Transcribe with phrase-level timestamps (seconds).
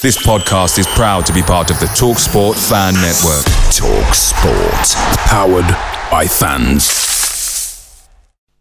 [0.00, 3.44] This podcast is proud to be part of the TalkSport Fan Network.
[3.74, 4.94] TalkSport,
[5.26, 5.66] powered
[6.08, 8.08] by fans.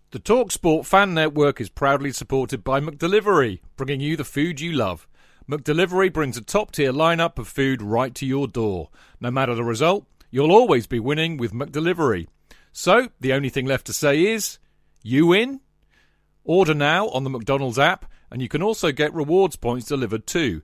[0.09, 5.07] The TalkSport Fan Network is proudly supported by McDelivery, bringing you the food you love.
[5.47, 8.89] McDelivery brings a top-tier lineup of food right to your door.
[9.21, 12.25] No matter the result, you'll always be winning with McDelivery.
[12.71, 14.57] So, the only thing left to say is,
[15.03, 15.59] you win.
[16.43, 20.63] Order now on the McDonald's app, and you can also get rewards points delivered too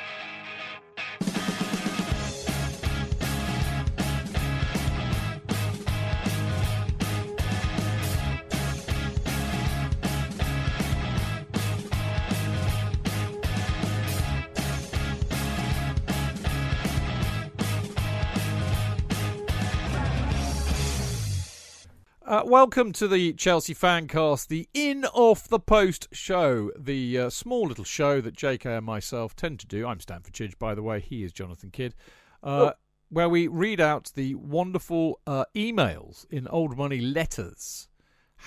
[22.31, 27.67] Uh, welcome to the Chelsea Fancast, the in off the post show, the uh, small
[27.67, 29.85] little show that JK and myself tend to do.
[29.85, 31.01] I'm Stamford Chidge, by the way.
[31.01, 31.93] He is Jonathan Kydd,
[32.41, 32.73] uh, oh.
[33.09, 37.89] where we read out the wonderful uh, emails in old money letters,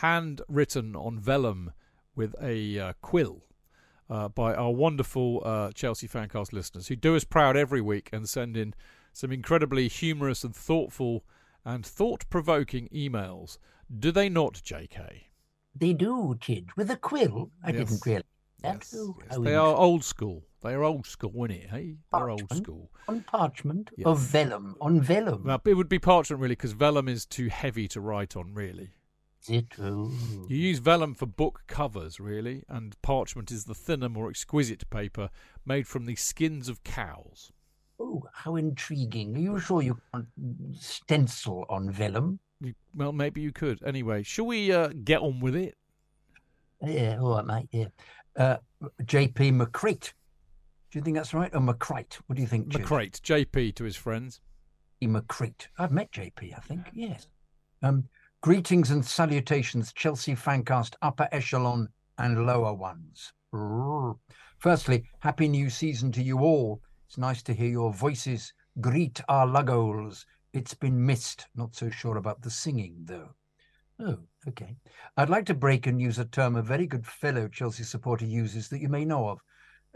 [0.00, 1.74] handwritten on vellum
[2.16, 3.44] with a uh, quill.
[4.08, 8.56] Uh, by our wonderful Chelsea Fancast listeners who do us proud every week and send
[8.56, 8.72] in
[9.12, 11.22] some incredibly humorous and thoughtful
[11.66, 13.58] and thought provoking emails
[13.98, 15.28] do they not, J.K.?
[15.74, 16.68] They do, Kid.
[16.76, 17.50] With a quill.
[17.62, 17.78] I yes.
[17.78, 18.24] didn't really.
[18.62, 19.38] Yes, oh, yes.
[19.38, 20.44] They are old school.
[20.62, 21.70] They are old school, isn't it?
[21.70, 22.90] Hey, they're old school.
[23.08, 24.06] On parchment yes.
[24.06, 24.76] or vellum?
[24.80, 25.44] On vellum.
[25.44, 28.54] Well, it would be parchment really, because vellum is too heavy to write on.
[28.54, 28.94] Really.
[29.42, 30.10] Is it true?
[30.48, 35.28] You use vellum for book covers, really, and parchment is the thinner, more exquisite paper
[35.66, 37.52] made from the skins of cows.
[38.00, 39.36] Oh, how intriguing!
[39.36, 40.28] Are you sure you can't
[40.72, 42.40] stencil on vellum?
[42.94, 43.82] Well, maybe you could.
[43.84, 45.76] Anyway, shall we uh, get on with it?
[46.82, 47.68] Yeah, all right, mate.
[47.72, 47.86] Yeah.
[48.36, 48.56] Uh,
[49.02, 50.12] JP McCrate.
[50.90, 51.50] Do you think that's right?
[51.54, 52.14] Or McCrate?
[52.26, 52.68] What do you think?
[52.68, 53.20] McCrate.
[53.20, 54.40] JP to his friends.
[55.02, 55.68] McCrate.
[55.78, 56.86] I've met JP, I think.
[56.92, 57.26] Yes.
[57.82, 58.04] Um,
[58.40, 61.88] greetings and salutations, Chelsea fancast upper echelon
[62.18, 63.32] and lower ones.
[64.58, 66.80] Firstly, happy new season to you all.
[67.06, 68.52] It's nice to hear your voices.
[68.80, 70.24] Greet our luggles.
[70.54, 71.48] It's been missed.
[71.56, 73.30] Not so sure about the singing, though.
[73.98, 74.76] Oh, okay.
[75.16, 78.68] I'd like to break and use a term a very good fellow Chelsea supporter uses
[78.68, 79.40] that you may know of.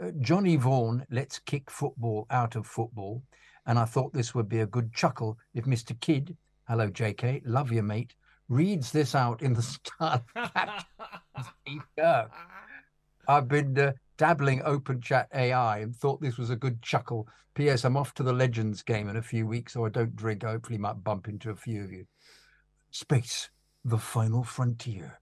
[0.03, 3.23] Uh, Johnny Vaughan lets kick football out of football.
[3.67, 5.97] And I thought this would be a good chuckle if Mr.
[6.01, 6.35] Kydd,
[6.67, 8.13] hello JK, love you, mate,
[8.49, 12.31] reads this out in the style of Steve Kirk.
[13.29, 17.25] I've been uh, dabbling open chat AI and thought this was a good chuckle.
[17.55, 17.85] P.S.
[17.85, 20.43] I'm off to the Legends game in a few weeks, so I don't drink.
[20.43, 22.05] I hopefully might bump into a few of you.
[22.91, 23.49] Space,
[23.85, 25.21] the final frontier.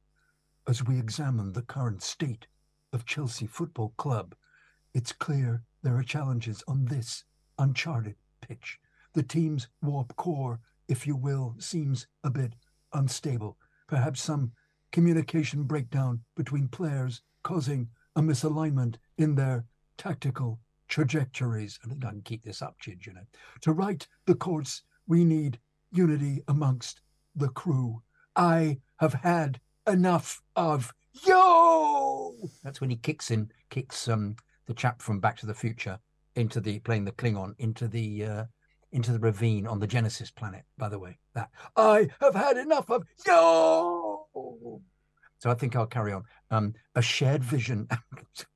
[0.67, 2.47] As we examine the current state
[2.91, 4.33] of Chelsea Football Club,
[4.95, 7.23] it's clear there are challenges on this
[7.59, 8.79] uncharted pitch.
[9.13, 12.53] The team's warp core, if you will, seems a bit
[12.93, 13.57] unstable.
[13.87, 14.53] Perhaps some
[14.91, 19.63] communication breakdown between players causing a misalignment in their
[19.97, 21.79] tactical trajectories.
[21.83, 23.21] And I can keep this up, Chid, you know.
[23.61, 25.59] To write the course, we need
[25.91, 27.01] unity amongst
[27.35, 28.01] the crew.
[28.35, 30.93] I have had enough of
[31.25, 32.33] yo.
[32.63, 34.35] That's when he kicks in, kicks um
[34.65, 35.99] the chap from Back to the Future
[36.35, 38.43] into the playing the Klingon into the uh,
[38.91, 40.63] into the ravine on the Genesis planet.
[40.77, 44.81] By the way, that I have had enough of yo.
[45.39, 46.23] So I think I'll carry on.
[46.49, 47.87] Um, a shared vision.
[47.91, 47.97] I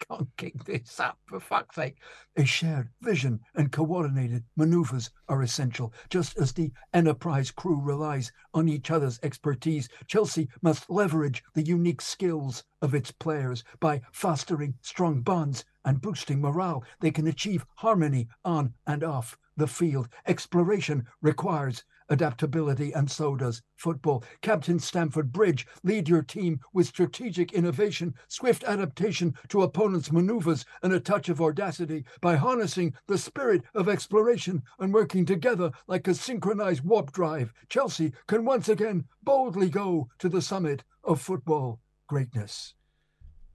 [0.10, 1.98] can't kick this up for fuck's sake.
[2.36, 5.94] A shared vision and coordinated maneuvers are essential.
[6.10, 12.02] Just as the enterprise crew relies on each other's expertise, Chelsea must leverage the unique
[12.02, 16.84] skills of its players by fostering strong bonds and boosting morale.
[17.00, 20.08] They can achieve harmony on and off the field.
[20.26, 24.24] Exploration requires adaptability, and so does football.
[24.42, 30.94] Captain Stamford Bridge, lead your team with strategic innovation, swift adaptation to opponents' maneuvers, and
[30.94, 36.14] a touch of audacity by harnessing the spirit of exploration and working together like a
[36.14, 37.52] synchronized warp drive.
[37.70, 42.76] Chelsea can once again boldly go to the summit of football greatness.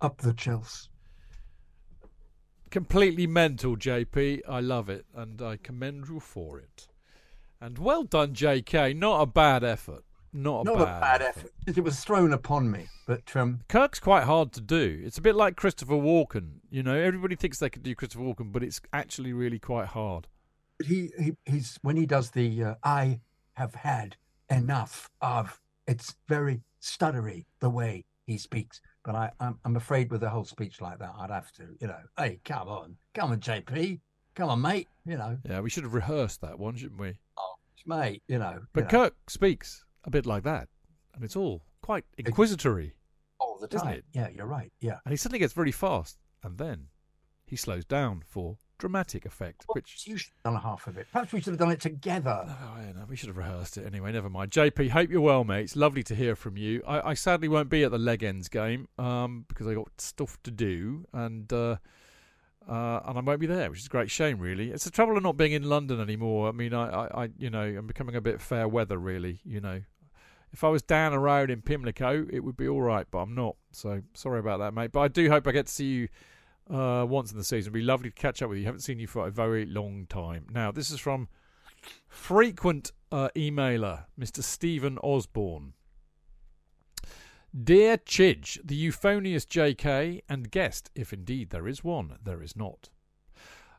[0.00, 0.88] Up the Chelsea
[2.76, 4.42] completely mental, JP.
[4.46, 6.88] I love it, and I commend you for it.
[7.60, 8.96] And well done, JK.
[8.96, 10.04] Not a bad effort.
[10.32, 11.52] not a Not bad, a bad effort.
[11.66, 15.00] It was thrown upon me, but um, Kirk's quite hard to do.
[15.04, 16.58] It's a bit like Christopher Walken.
[16.70, 20.26] You know, everybody thinks they could do Christopher Walken, but it's actually really quite hard.
[20.84, 23.20] he, he he's when he does the uh, I
[23.54, 24.16] have had
[24.50, 25.60] enough of.
[25.86, 28.80] It's very stuttery the way he speaks.
[29.04, 31.86] But I, I'm, I'm afraid with a whole speech like that, I'd have to, you
[31.86, 34.00] know, hey, come on, come on, JP,
[34.34, 37.18] come on, mate, you know, Yeah, we should have rehearsed that one, shouldn't we?
[37.86, 38.60] Mate, you know.
[38.72, 40.68] But you know, Kirk speaks a bit like that,
[41.14, 42.94] and it's all quite inquisitory.
[43.40, 43.96] all the isn't time.
[43.96, 44.04] it?
[44.12, 44.72] Yeah, you're right.
[44.80, 44.98] Yeah.
[45.04, 46.88] And he suddenly gets very fast, and then
[47.46, 51.06] he slows down for dramatic effect, which you should have done half of it.
[51.12, 52.44] Perhaps we should have done it together.
[52.46, 53.08] Oh, I don't.
[53.08, 54.12] We should have rehearsed it anyway.
[54.12, 54.50] Never mind.
[54.50, 55.62] JP, hope you're well, mate.
[55.62, 56.82] It's lovely to hear from you.
[56.86, 60.38] I, I sadly won't be at the leg ends game um, because I got stuff
[60.42, 61.76] to do, and uh,
[62.68, 64.38] uh, and I won't be there, which is a great shame.
[64.38, 66.48] Really, it's the trouble of not being in London anymore.
[66.48, 68.98] I mean, I, I, I you know, I'm becoming a bit fair weather.
[68.98, 69.82] Really, you know.
[70.52, 73.34] If I was down a road in Pimlico, it would be all right, but I'm
[73.34, 73.56] not.
[73.72, 74.90] So sorry about that, mate.
[74.90, 76.08] But I do hope I get to see you
[76.70, 77.70] uh, once in the season.
[77.70, 78.64] It'd be lovely to catch up with you.
[78.64, 80.46] I Haven't seen you for a very long time.
[80.50, 81.28] Now, this is from
[82.08, 84.42] frequent uh, emailer, Mr.
[84.42, 85.74] Stephen Osborne.
[87.64, 92.90] Dear Chidge, the euphonious JK, and guest, if indeed there is one, there is not.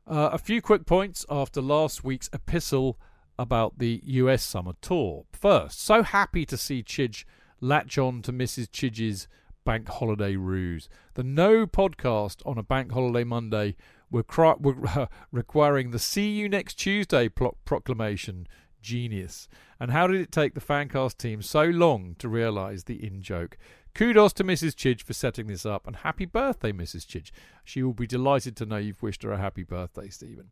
[0.07, 2.97] Uh, a few quick points after last week's epistle
[3.37, 5.25] about the US summer tour.
[5.31, 7.23] First, so happy to see Chidge
[7.61, 8.71] latch on to Mrs.
[8.71, 9.27] Chidge's
[9.63, 10.89] bank holiday ruse.
[11.13, 13.75] The no podcast on a bank holiday Monday
[14.09, 18.47] were, cri- were uh, requiring the see you next Tuesday pro- proclamation.
[18.87, 19.49] Genius.
[19.81, 23.57] And how did it take the fancast team so long to realise the in joke?
[23.93, 24.75] Kudos to Mrs.
[24.75, 27.05] Chidge for setting this up, and happy birthday, Mrs.
[27.05, 27.31] Chidge.
[27.65, 30.51] She will be delighted to know you've wished her a happy birthday, Stephen.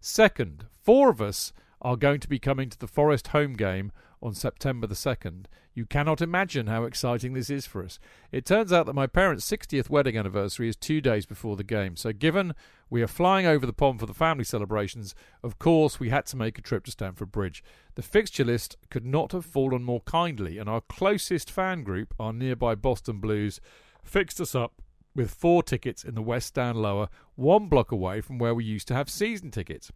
[0.00, 1.52] Second, four of us
[1.82, 3.92] are going to be coming to the Forest home game
[4.22, 5.46] on September the 2nd.
[5.74, 7.98] You cannot imagine how exciting this is for us.
[8.30, 11.96] It turns out that my parents' 60th wedding anniversary is two days before the game,
[11.96, 12.54] so given
[12.88, 16.36] we are flying over the pond for the family celebrations, of course we had to
[16.36, 17.64] make a trip to Stamford Bridge.
[17.96, 22.32] The fixture list could not have fallen more kindly, and our closest fan group, our
[22.32, 23.60] nearby Boston Blues,
[24.04, 24.82] fixed us up
[25.14, 28.88] with four tickets in the West Stand Lower, one block away from where we used
[28.88, 29.90] to have season tickets.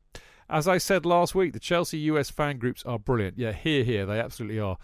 [0.49, 3.39] As I said last week, the Chelsea US fan groups are brilliant.
[3.39, 4.79] Yeah, here, here, they absolutely are.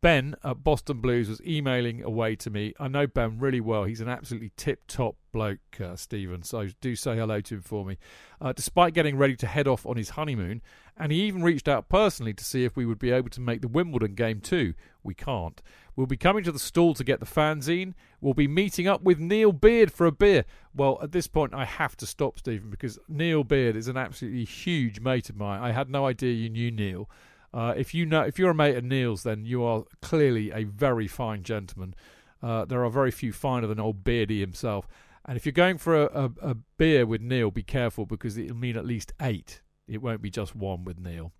[0.00, 2.72] Ben at Boston Blues was emailing away to me.
[2.78, 3.84] I know Ben really well.
[3.84, 6.44] He's an absolutely tip top bloke, uh, Stephen.
[6.44, 7.98] So do say hello to him for me.
[8.40, 10.62] Uh, despite getting ready to head off on his honeymoon,
[10.96, 13.60] and he even reached out personally to see if we would be able to make
[13.60, 14.74] the Wimbledon game too.
[15.02, 15.60] We can't.
[15.96, 17.94] We'll be coming to the stall to get the fanzine.
[18.20, 20.44] We'll be meeting up with Neil Beard for a beer.
[20.72, 24.44] Well, at this point, I have to stop, Stephen, because Neil Beard is an absolutely
[24.44, 25.60] huge mate of mine.
[25.60, 27.10] I had no idea you knew Neil.
[27.52, 30.64] Uh, if you know, if you're a mate of Neil's, then you are clearly a
[30.64, 31.94] very fine gentleman.
[32.42, 34.86] Uh, there are very few finer than old Beardy himself.
[35.24, 38.56] And if you're going for a, a, a beer with Neil, be careful because it'll
[38.56, 39.62] mean at least eight.
[39.86, 41.32] It won't be just one with Neil.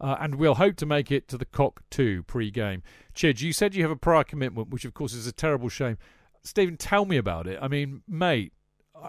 [0.00, 2.82] Uh, and we'll hope to make it to the Cock 2 pre game.
[3.14, 5.96] Chidge, you said you have a prior commitment, which of course is a terrible shame.
[6.42, 7.58] Stephen, tell me about it.
[7.60, 8.52] I mean, mate,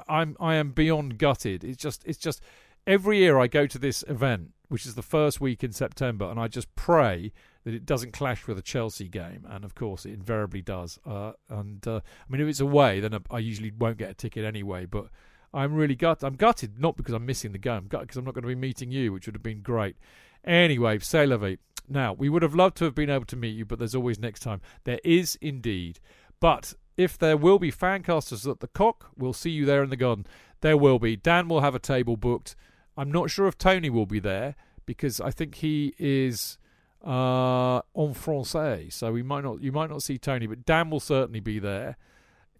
[0.07, 1.63] I'm I am beyond gutted.
[1.63, 2.41] It's just it's just
[2.85, 6.39] every year I go to this event, which is the first week in September, and
[6.39, 7.31] I just pray
[7.63, 10.99] that it doesn't clash with a Chelsea game, and of course it invariably does.
[11.05, 14.45] Uh, and uh, I mean, if it's away, then I usually won't get a ticket
[14.45, 14.85] anyway.
[14.85, 15.07] But
[15.53, 16.23] I'm really gut.
[16.23, 18.91] I'm gutted not because I'm missing the game, because I'm not going to be meeting
[18.91, 19.95] you, which would have been great.
[20.43, 21.57] Anyway, say vie.
[21.89, 24.19] Now we would have loved to have been able to meet you, but there's always
[24.19, 24.61] next time.
[24.83, 25.99] There is indeed,
[26.39, 26.73] but.
[26.97, 30.25] If there will be fancasters at the cock, we'll see you there in the garden.
[30.61, 31.15] There will be.
[31.15, 32.55] Dan will have a table booked.
[32.97, 36.57] I'm not sure if Tony will be there because I think he is
[37.05, 39.61] uh, en français, so we might not.
[39.61, 41.97] You might not see Tony, but Dan will certainly be there.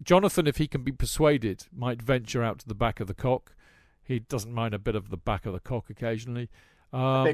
[0.02, 3.56] Jonathan, if he can be persuaded, might venture out to the back of the cock.
[4.02, 6.48] He doesn't mind a bit of the back of the cock occasionally.
[6.92, 7.26] Um,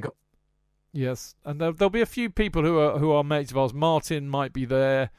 [0.92, 3.74] yes, and there, there'll be a few people who are who are mates of ours.
[3.74, 5.10] Martin might be there.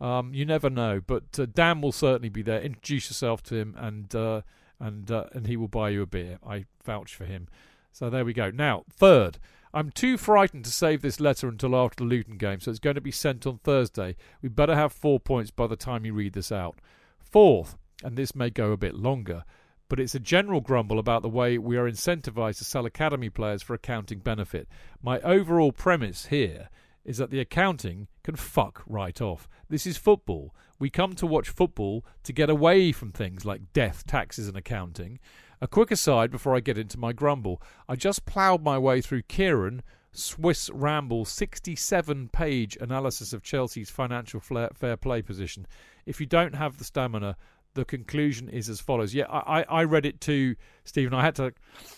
[0.00, 2.60] Um, you never know, but uh, Dan will certainly be there.
[2.60, 4.42] Introduce yourself to him, and uh,
[4.80, 6.38] and uh, and he will buy you a beer.
[6.46, 7.48] I vouch for him.
[7.92, 8.50] So there we go.
[8.50, 9.38] Now, third,
[9.72, 12.94] I'm too frightened to save this letter until after the Luton game, so it's going
[12.94, 14.16] to be sent on Thursday.
[14.40, 16.78] We better have four points by the time you read this out.
[17.18, 19.44] Fourth, and this may go a bit longer,
[19.88, 23.62] but it's a general grumble about the way we are incentivized to sell academy players
[23.62, 24.68] for accounting benefit.
[25.02, 26.68] My overall premise here
[27.08, 29.48] is that the accounting can fuck right off.
[29.70, 30.54] This is football.
[30.78, 35.18] We come to watch football to get away from things like death, taxes, and accounting.
[35.62, 37.62] A quick aside before I get into my grumble.
[37.88, 44.40] I just ploughed my way through Kieran Swiss Ramble 67 page analysis of Chelsea's financial
[44.40, 45.66] fair play position.
[46.04, 47.38] If you don't have the stamina,
[47.74, 49.14] the conclusion is as follows.
[49.14, 51.14] Yeah, I, I read it to Stephen.
[51.14, 51.52] I had to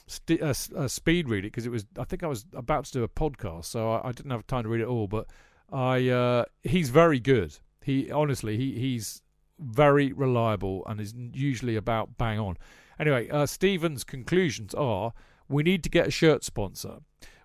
[0.07, 1.87] st- uh, uh, speed read it because it was.
[1.99, 4.65] I think I was about to do a podcast, so I, I didn't have time
[4.65, 5.07] to read it all.
[5.07, 5.27] But
[5.73, 7.59] I, uh, he's very good.
[7.83, 9.23] He honestly, he he's
[9.59, 12.57] very reliable and is usually about bang on.
[12.99, 15.13] Anyway, uh, Stephen's conclusions are:
[15.49, 16.99] we need to get a shirt sponsor.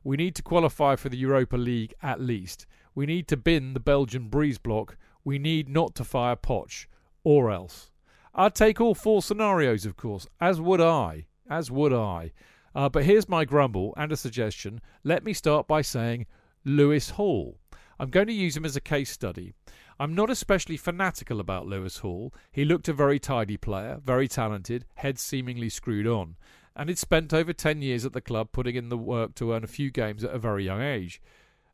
[0.04, 2.68] We need to qualify for the Europa League at least.
[2.94, 4.98] We need to bin the Belgian breeze block.
[5.24, 6.86] We need not to fire Poch,
[7.24, 7.92] or else.
[8.38, 11.28] I'd take all four scenarios, of course, as would I.
[11.50, 12.34] As would I.
[12.76, 14.82] Uh, but here's my grumble and a suggestion.
[15.06, 16.26] Let me start by saying
[16.66, 17.58] Lewis Hall.
[17.98, 19.54] I'm going to use him as a case study.
[19.98, 22.34] I'm not especially fanatical about Lewis Hall.
[22.52, 26.36] He looked a very tidy player, very talented, head seemingly screwed on,
[26.76, 29.64] and he'd spent over 10 years at the club putting in the work to earn
[29.64, 31.22] a few games at a very young age.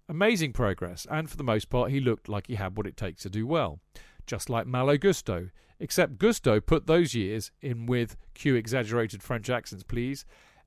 [0.08, 3.24] Amazing progress, and for the most part, he looked like he had what it takes
[3.24, 3.80] to do well.
[4.28, 5.50] Just like Malo Gusto,
[5.82, 10.26] except Gusto put those years in with, cue exaggerated French accents, please,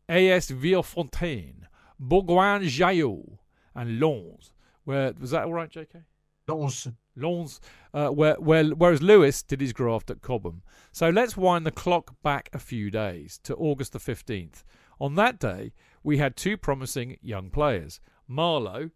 [0.08, 1.62] AS Villefontaine,
[2.02, 3.38] Bourgoin Jallieu,
[3.74, 4.52] and Lens.
[4.82, 6.02] Where was that all right, JK?
[6.48, 6.88] Lens.
[7.16, 7.60] Lens,
[7.94, 10.62] uh, where, where, whereas Lewis did his graft at Cobham.
[10.90, 14.64] So let's wind the clock back a few days to August the 15th.
[15.00, 18.90] On that day, we had two promising young players, Malo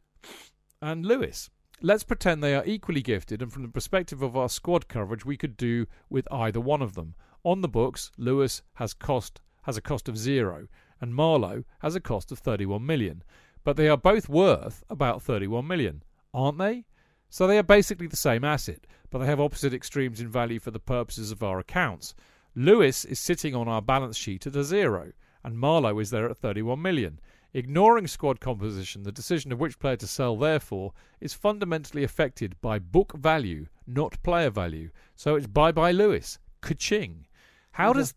[0.82, 1.48] and Lewis.
[1.80, 5.37] Let's pretend they are equally gifted, and from the perspective of our squad coverage, we
[5.37, 7.14] could do with either one of them.
[7.44, 10.66] On the books, Lewis has cost has a cost of zero,
[11.00, 13.23] and Malo has a cost of 31 million.
[13.62, 16.02] But they are both worth about 31 million,
[16.35, 16.87] aren't they?
[17.28, 20.70] So they are basically the same asset, but they have opposite extremes in value for
[20.70, 22.14] the purposes of our accounts.
[22.56, 25.12] Lewis is sitting on our balance sheet at a zero,
[25.44, 27.20] and Malo is there at 31 million.
[27.55, 32.78] Ignoring squad composition, the decision of which player to sell, therefore, is fundamentally affected by
[32.78, 34.90] book value, not player value.
[35.17, 36.38] So it's bye bye Lewis.
[36.62, 37.25] Kaching.
[37.73, 38.14] How does.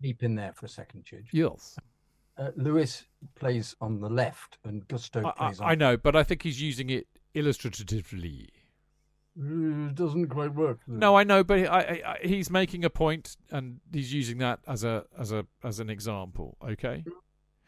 [0.00, 1.28] Deep in there for a second, Chidge.
[1.30, 1.78] Yes.
[2.36, 3.04] Uh, Lewis
[3.36, 5.70] plays on the left and Gusto I, plays I, on.
[5.70, 8.48] I know, but I think he's using it illustratively.
[9.36, 10.80] It doesn't quite work.
[10.86, 14.60] No, I know, but I, I, I, he's making a point, and he's using that
[14.66, 16.56] as a as a as an example.
[16.62, 17.04] Okay.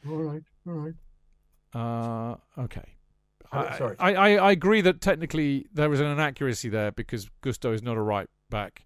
[0.08, 0.42] All right.
[0.66, 0.94] All right.
[1.74, 2.94] Uh, okay.
[3.52, 3.96] Oh, I, sorry.
[3.98, 7.96] I, I, I agree that technically there is an inaccuracy there because Gusto is not
[7.96, 8.84] a right back.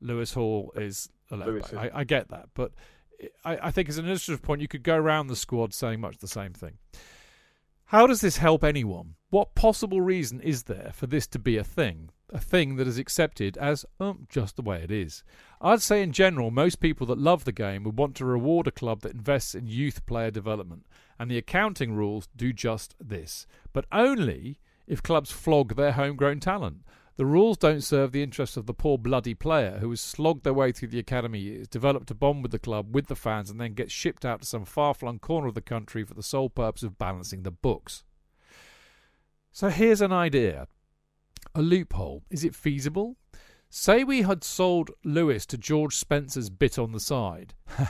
[0.00, 1.92] Lewis Hall is a left back.
[1.94, 2.72] I, I get that, but
[3.44, 6.18] I, I think as an illustrative point, you could go around the squad saying much
[6.18, 6.78] the same thing.
[7.86, 9.14] How does this help anyone?
[9.30, 12.10] What possible reason is there for this to be a thing?
[12.34, 15.22] A thing that is accepted as um, just the way it is.
[15.60, 18.70] I'd say, in general, most people that love the game would want to reward a
[18.70, 20.86] club that invests in youth player development,
[21.18, 23.46] and the accounting rules do just this.
[23.74, 26.78] But only if clubs flog their homegrown talent.
[27.16, 30.54] The rules don't serve the interests of the poor bloody player who has slogged their
[30.54, 33.60] way through the academy years, developed a bond with the club, with the fans, and
[33.60, 36.48] then gets shipped out to some far flung corner of the country for the sole
[36.48, 38.04] purpose of balancing the books.
[39.50, 40.66] So here's an idea
[41.54, 42.22] a loophole.
[42.30, 43.16] Is it feasible?
[43.74, 47.54] Say we had sold Lewis to George Spencer's bit on the side,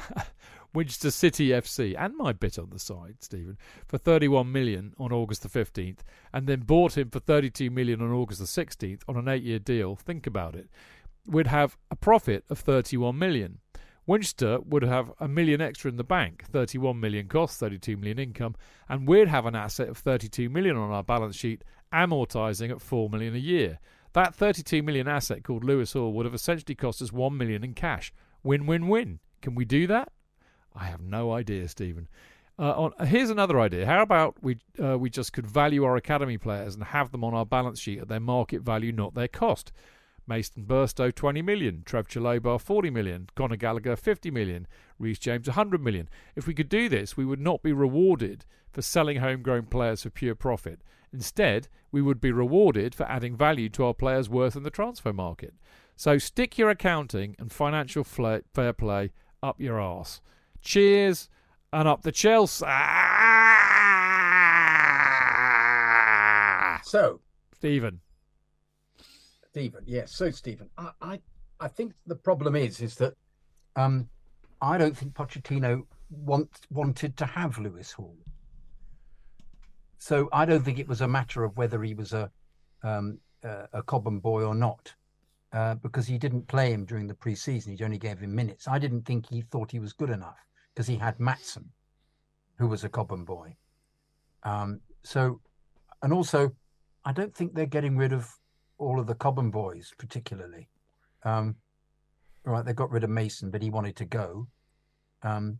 [0.74, 5.42] Winchester City FC, and my bit on the side, Stephen, for 31 million on August
[5.42, 5.98] the 15th,
[6.32, 9.96] and then bought him for 32 million on August the 16th on an eight-year deal.
[9.96, 10.68] Think about it.
[11.26, 13.58] We'd have a profit of 31 million.
[14.06, 18.54] Winchester would have a million extra in the bank, 31 million cost, 32 million income,
[18.88, 23.08] and we'd have an asset of 32 million on our balance sheet, amortizing at 4
[23.10, 23.78] million a year.
[24.12, 27.74] That 32 million asset called Lewis Hall would have essentially cost us 1 million in
[27.74, 28.12] cash.
[28.42, 29.20] Win win win.
[29.40, 30.12] Can we do that?
[30.74, 32.08] I have no idea, Stephen.
[32.58, 33.86] Uh, on, here's another idea.
[33.86, 37.34] How about we uh, we just could value our academy players and have them on
[37.34, 39.72] our balance sheet at their market value, not their cost?
[40.26, 44.66] Mason Burstow 20 million, Trev Chalobah 40 million, Conor Gallagher 50 million,
[44.98, 46.08] Reece James 100 million.
[46.36, 50.10] If we could do this, we would not be rewarded for selling homegrown players for
[50.10, 50.82] pure profit.
[51.12, 55.12] Instead, we would be rewarded for adding value to our players' worth in the transfer
[55.12, 55.54] market.
[55.96, 59.12] So stick your accounting and financial fair play
[59.42, 60.20] up your arse.
[60.62, 61.28] Cheers
[61.72, 62.64] and up the Chelsea.
[66.84, 67.20] So,
[67.54, 68.00] Stephen.
[69.52, 70.14] Stephen, yes.
[70.14, 71.20] So, Stephen, I, I,
[71.60, 73.12] I think the problem is, is that
[73.76, 74.08] um,
[74.62, 78.16] I don't think Pochettino want, wanted to have Lewis Hall.
[79.98, 82.30] So I don't think it was a matter of whether he was a
[82.82, 84.92] um, uh, a Cobham boy or not,
[85.52, 87.76] uh, because he didn't play him during the pre-season.
[87.76, 88.66] He only gave him minutes.
[88.66, 90.38] I didn't think he thought he was good enough
[90.74, 91.66] because he had Maatsen,
[92.58, 93.54] who was a Cobham boy.
[94.44, 95.40] Um, so
[96.02, 96.52] and also,
[97.04, 98.28] I don't think they're getting rid of
[98.82, 100.68] all of the Cobham boys, particularly.
[101.24, 101.56] Um,
[102.44, 104.48] right, they got rid of Mason, but he wanted to go.
[105.22, 105.58] Um,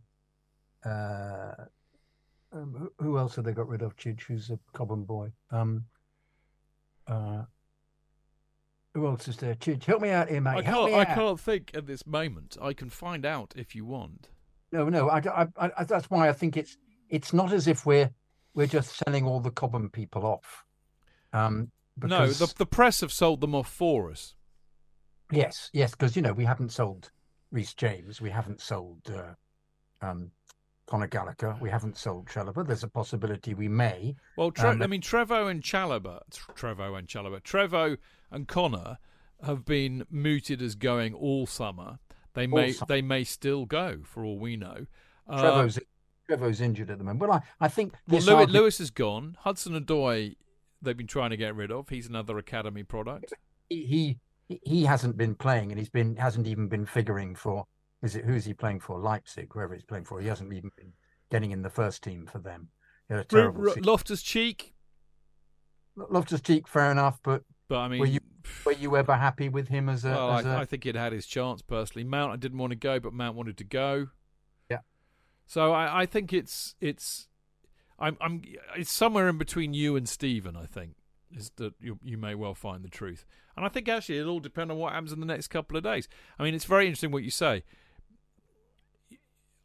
[0.84, 1.52] uh,
[2.52, 3.96] um, who else have they got rid of?
[3.96, 5.32] Chidge, who's a Cobham boy.
[5.50, 5.84] Um,
[7.06, 7.42] uh,
[8.94, 9.54] who else is there?
[9.54, 10.58] Chidge, help me out here, mate.
[10.58, 11.08] I help can't.
[11.08, 11.16] I out.
[11.16, 12.56] can't think at this moment.
[12.60, 14.28] I can find out if you want.
[14.70, 15.08] No, no.
[15.08, 16.76] I, I, I, that's why I think it's
[17.08, 18.10] it's not as if we're
[18.54, 20.64] we're just selling all the Cobham people off.
[21.32, 24.34] Um, No, the the press have sold them off for us.
[25.30, 27.10] yes, yes, because you know we haven't sold
[27.50, 29.34] Reece James, we haven't sold uh,
[30.06, 30.30] um,
[30.86, 32.66] Conor Gallagher, we haven't sold Chalobah.
[32.66, 34.16] There's a possibility we may.
[34.36, 36.22] Well, Tre- Um, I mean, Trevo and Chalobah,
[36.56, 37.98] Trevo and Chalobah, Trevo
[38.30, 38.98] and Connor
[39.44, 41.98] have been mooted as going all summer.
[42.34, 42.86] They may summer.
[42.88, 44.86] they may still go for all we know.
[45.28, 45.78] Uh, Trevor's
[46.26, 47.20] Trevor's injured at the moment.
[47.20, 49.36] Well, I, I think well, Lewis, argument- Lewis is gone.
[49.40, 50.36] Hudson Odoi,
[50.82, 51.88] they've been trying to get rid of.
[51.88, 53.32] He's another academy product.
[53.68, 57.66] he he he hasn't been playing, and he's been hasn't even been figuring for.
[58.02, 58.98] Is it who's he playing for?
[58.98, 60.20] Leipzig, whoever he's playing for.
[60.20, 60.92] He hasn't even been
[61.30, 62.68] getting in the first team for them.
[63.10, 63.82] A terrible season.
[63.84, 64.74] Loftus Cheek,
[65.96, 68.20] Loftus Cheek, fair enough, but but I mean, Were you-
[68.66, 70.10] were you ever happy with him as a?
[70.10, 72.04] well, as a- I, I think he'd had his chance personally.
[72.04, 74.08] Mount, I didn't want to go, but Mount wanted to go.
[74.68, 74.78] Yeah.
[75.46, 77.28] So I, I think it's it's
[78.02, 78.42] I'm I'm
[78.76, 80.56] it's somewhere in between you and Stephen.
[80.56, 80.96] I think
[81.34, 83.24] is that you you may well find the truth,
[83.56, 85.84] and I think actually it'll all depend on what happens in the next couple of
[85.84, 86.08] days.
[86.38, 87.62] I mean, it's very interesting what you say.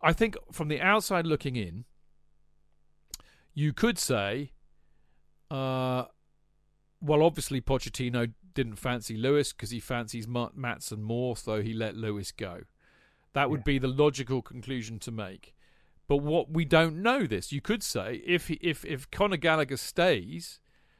[0.01, 1.85] I think from the outside looking in,
[3.55, 4.51] you could say,
[5.49, 6.05] uh,
[7.01, 11.95] well, obviously Pochettino didn't fancy Lewis because he fancies Ma- Maatsen more, so he let
[11.95, 12.61] Lewis go.
[13.33, 13.65] That would Yeah.
[13.65, 15.55] be the logical conclusion to make.
[16.07, 20.59] But what we don't know this, you could say if if if Conor Gallagher stays,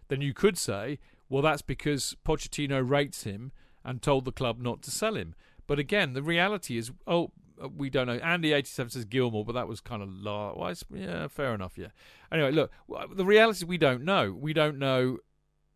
[0.10, 1.00] then you could say,
[1.30, 3.52] well, that's because Pochettino rates him
[3.86, 5.34] and told the club not to sell him.
[5.66, 8.16] But again, the reality is, oh, uh, we don't know.
[8.16, 11.54] Andy eighty seven says Gilmore, but that was kind of la- well, it's- yeah, fair
[11.54, 11.88] enough, yeah.
[12.32, 12.72] Anyway, look,
[13.16, 14.32] the reality is we don't know.
[14.32, 15.20] We don't know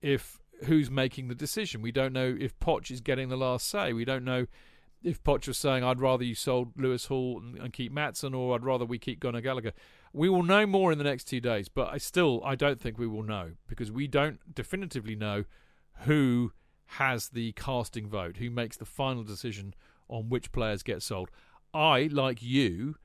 [0.01, 1.81] if who's making the decision.
[1.81, 3.93] We don't know if Poch is getting the last say.
[3.93, 4.45] We don't know
[5.03, 8.55] if Poch was saying, "I'd rather you sold Lewis Hall and, and keep Maatsen, or
[8.55, 9.73] I'd rather we keep Conor Gallagher."
[10.13, 12.97] We will know more in the next two days, but I still I don't think
[12.97, 15.45] we will know because we don't definitively know
[16.01, 16.51] who
[16.97, 19.73] has the casting vote, who makes the final decision
[20.09, 21.29] on which players get sold.
[21.73, 22.95] I, like you,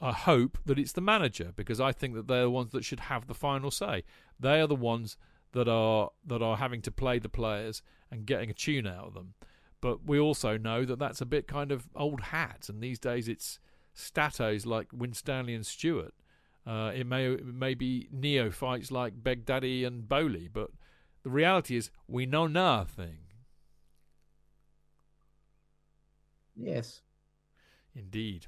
[0.00, 3.00] I hope that it's the manager because I think that they're the ones that should
[3.00, 4.04] have the final say.
[4.38, 5.16] They are the ones
[5.52, 9.14] that are that are having to play the players and getting a tune out of
[9.14, 9.34] them.
[9.80, 13.28] But we also know that that's a bit kind of old hat, and these days
[13.28, 13.58] it's
[13.96, 16.14] statos like Winstanley and Stewart.
[16.66, 20.70] Uh, it may it may be neophytes like Behdad and Boehly, but
[21.22, 23.18] the reality is we know nothing.
[26.56, 27.02] yes.
[27.94, 28.46] Indeed.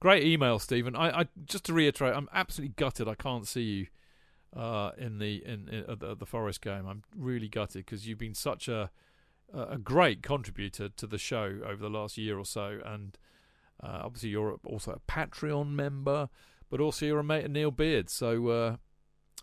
[0.00, 0.96] Great email, Stephen.
[0.96, 3.08] I, I just to reiterate, I'm absolutely gutted.
[3.08, 3.86] I can't see you
[4.56, 6.86] uh, in the in, in at the, the Forest game.
[6.86, 8.90] I'm really gutted because you've been such a
[9.52, 13.18] a great contributor to the show over the last year or so, and
[13.82, 16.28] uh, obviously you're also a Patreon member,
[16.70, 18.10] but also you're a mate of Neil Beard.
[18.10, 18.76] So, uh,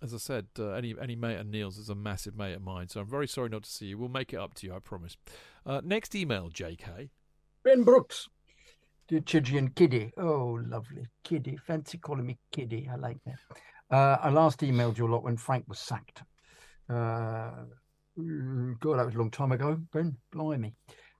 [0.04, 2.89] as I said, uh, any any mate of Neil's is a massive mate of mine.
[2.89, 3.98] So I'm very sorry not to see you.
[3.98, 5.18] We'll make it up to you, I promise.
[5.65, 7.10] Uh, next email, J.K.
[7.63, 8.28] Ben Brooks.
[9.08, 10.12] The Chidgy and Kiddy.
[10.18, 11.06] Oh, lovely.
[11.24, 11.58] Kiddy.
[11.58, 12.89] Fancy calling me Kiddy.
[12.91, 13.96] I like that.
[13.96, 16.24] Uh, I last emailed you a lot when Frank was sacked.
[18.17, 20.15] Uh, mm, God, that was a long time ago, Ben.
[20.32, 20.73] Blimey.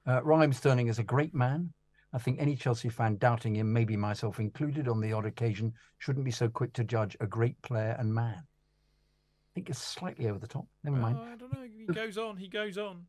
[0.08, 1.74] Uh, Raheem Sterling is a great man.
[2.14, 6.24] I think any Chelsea fan doubting him, maybe myself included on the odd occasion, shouldn't
[6.24, 8.38] be so quick to judge a great player and man.
[8.38, 10.66] I think it's slightly over the top.
[10.84, 11.18] Never mind.
[11.20, 11.68] Oh, I don't know.
[11.78, 12.38] He goes on.
[12.38, 13.06] He goes on.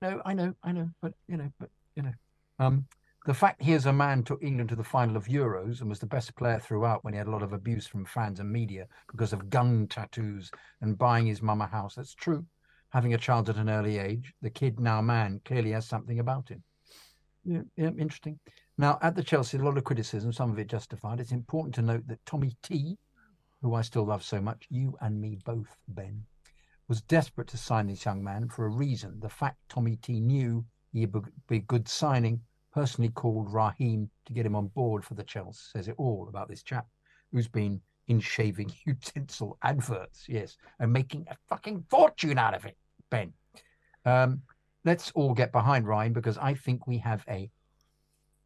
[0.00, 2.12] No, I know, I know, but you know, but you know,
[2.58, 2.86] um,
[3.26, 6.06] the fact here's a man took England to the final of Euros and was the
[6.06, 9.32] best player throughout when he had a lot of abuse from fans and media because
[9.32, 11.94] of gun tattoos and buying his mum a house.
[11.94, 12.44] That's true.
[12.90, 16.48] Having a child at an early age, the kid now man clearly has something about
[16.48, 16.62] him.
[17.44, 18.38] Yeah, yeah, interesting.
[18.78, 21.20] Now at the Chelsea, a lot of criticism, some of it justified.
[21.20, 22.98] It's important to note that Tommy T,
[23.62, 26.24] who I still love so much, you and me both, Ben,
[26.88, 29.18] was desperate to sign this young man for a reason.
[29.20, 31.12] The fact Tommy T knew he'd
[31.48, 32.40] be a good signing,
[32.72, 36.48] personally called Raheem to get him on board for the Chelsea, says it all about
[36.48, 36.86] this chap
[37.32, 42.76] who's been in shaving utensil adverts, yes, and making a fucking fortune out of it,
[43.10, 43.32] Ben.
[44.04, 44.42] Um,
[44.84, 47.50] let's all get behind Ryan because I think we have a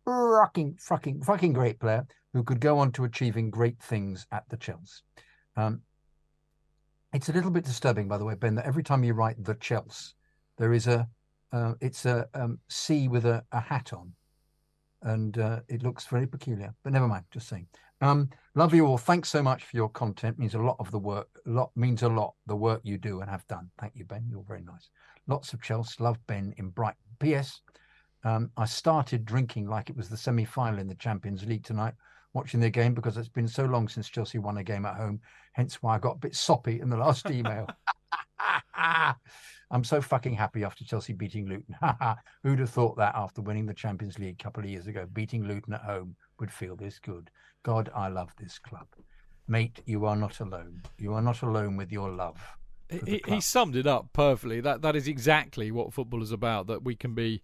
[0.07, 4.57] fucking, fucking, fucking great player who could go on to achieving great things at the
[4.57, 5.03] Chelsea.
[5.57, 5.83] Um,
[7.12, 9.55] It's a little bit disturbing, by the way, Ben, that every time you write the
[9.55, 10.14] Chelsea,
[10.59, 11.09] there is a
[11.53, 14.12] uh, it's a um, C with a, a hat on,
[15.03, 16.73] and uh, it looks very peculiar.
[16.85, 17.66] But never mind, just saying.
[18.01, 18.99] Um, love you all.
[18.99, 20.39] Thanks so much for your content.
[20.39, 21.29] Means a lot of the work.
[21.47, 22.35] A lot means a lot.
[22.47, 23.71] The work you do and have done.
[23.79, 24.27] Thank you, Ben.
[24.31, 24.91] You're very nice.
[25.27, 26.03] Lots of Chelsea.
[26.03, 26.97] Love Ben in Brighton.
[27.19, 27.61] P.S.
[28.25, 31.95] Um, I started drinking like it was the semi-final in the Champions League tonight,
[32.33, 35.21] watching the game because it's been so long since Chelsea won a game at home.
[35.53, 37.67] Hence why I got a bit soppy in the last email.
[39.70, 41.77] I'm so fucking happy after Chelsea beating Luton.
[42.42, 45.44] Who'd have thought that after winning the Champions League a couple of years ago, beating
[45.46, 47.31] Luton at home would feel this good?
[47.62, 48.87] God, I love this club.
[49.46, 50.83] Mate, you are not alone.
[50.99, 52.40] You are not alone with your love.
[52.88, 54.61] He, he, summed it up perfectly.
[54.61, 56.66] That that is exactly what football is about.
[56.66, 57.42] That we can be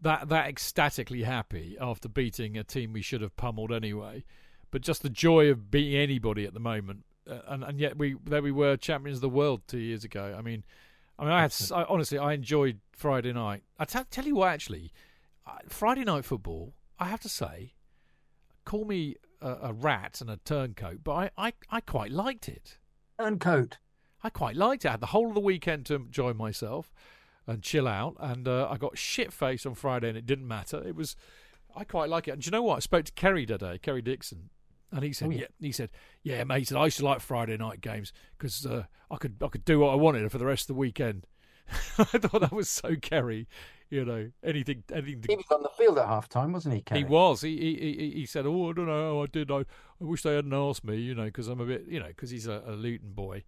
[0.00, 4.24] that that ecstatically happy after beating a team we should have pummeled anyway,
[4.72, 7.04] but just the joy of beating anybody at the moment.
[7.28, 10.34] Uh, and and yet we there we were champions of the world two years ago.
[10.36, 10.64] I mean,
[11.18, 13.62] I mean, I had I, honestly I enjoyed Friday night.
[13.78, 14.92] I t- tell you what, actually,
[15.68, 16.74] Friday night football.
[16.98, 17.74] I have to say,
[18.64, 22.78] call me a, a rat and a turncoat, but I, I, I quite liked it.
[23.18, 23.78] Turncoat.
[24.22, 24.88] I quite liked it.
[24.88, 26.92] I had the whole of the weekend to enjoy myself
[27.46, 30.80] and chill out, and uh, I got shit faced on Friday, and it didn't matter.
[30.86, 31.16] It was,
[31.74, 32.32] I quite like it.
[32.32, 32.76] And do you know what?
[32.76, 34.50] I spoke to Kerry today, Kerry Dixon,
[34.92, 35.40] and he said, oh, yeah.
[35.40, 35.46] yeah.
[35.66, 35.90] he said,
[36.22, 36.60] yeah, mate.
[36.60, 39.64] He said I used to like Friday night games because uh, I could I could
[39.64, 41.26] do what I wanted for the rest of the weekend.
[41.98, 43.48] I thought that was so Kerry
[43.92, 45.20] you know, anything, anything.
[45.20, 45.28] To...
[45.28, 46.80] He was on the field at half time, wasn't he?
[46.80, 47.00] Kerry?
[47.00, 47.42] He was.
[47.42, 49.22] He, he he said, "Oh, I don't know.
[49.22, 49.50] I did.
[49.50, 49.64] I, I
[50.00, 50.96] wish they hadn't asked me.
[50.96, 53.44] You know, because I'm a bit, you know, because he's a, a Luton boy."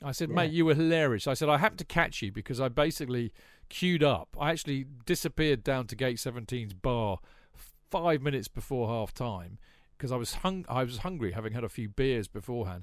[0.00, 0.36] I said, yeah.
[0.36, 3.32] "Mate, you were hilarious." I said, "I happened to catch you because I basically
[3.70, 4.36] queued up.
[4.40, 7.18] I actually disappeared down to Gate 17's bar
[7.90, 9.58] five minutes before half time."
[10.02, 12.82] Because I was hung, I was hungry, having had a few beers beforehand,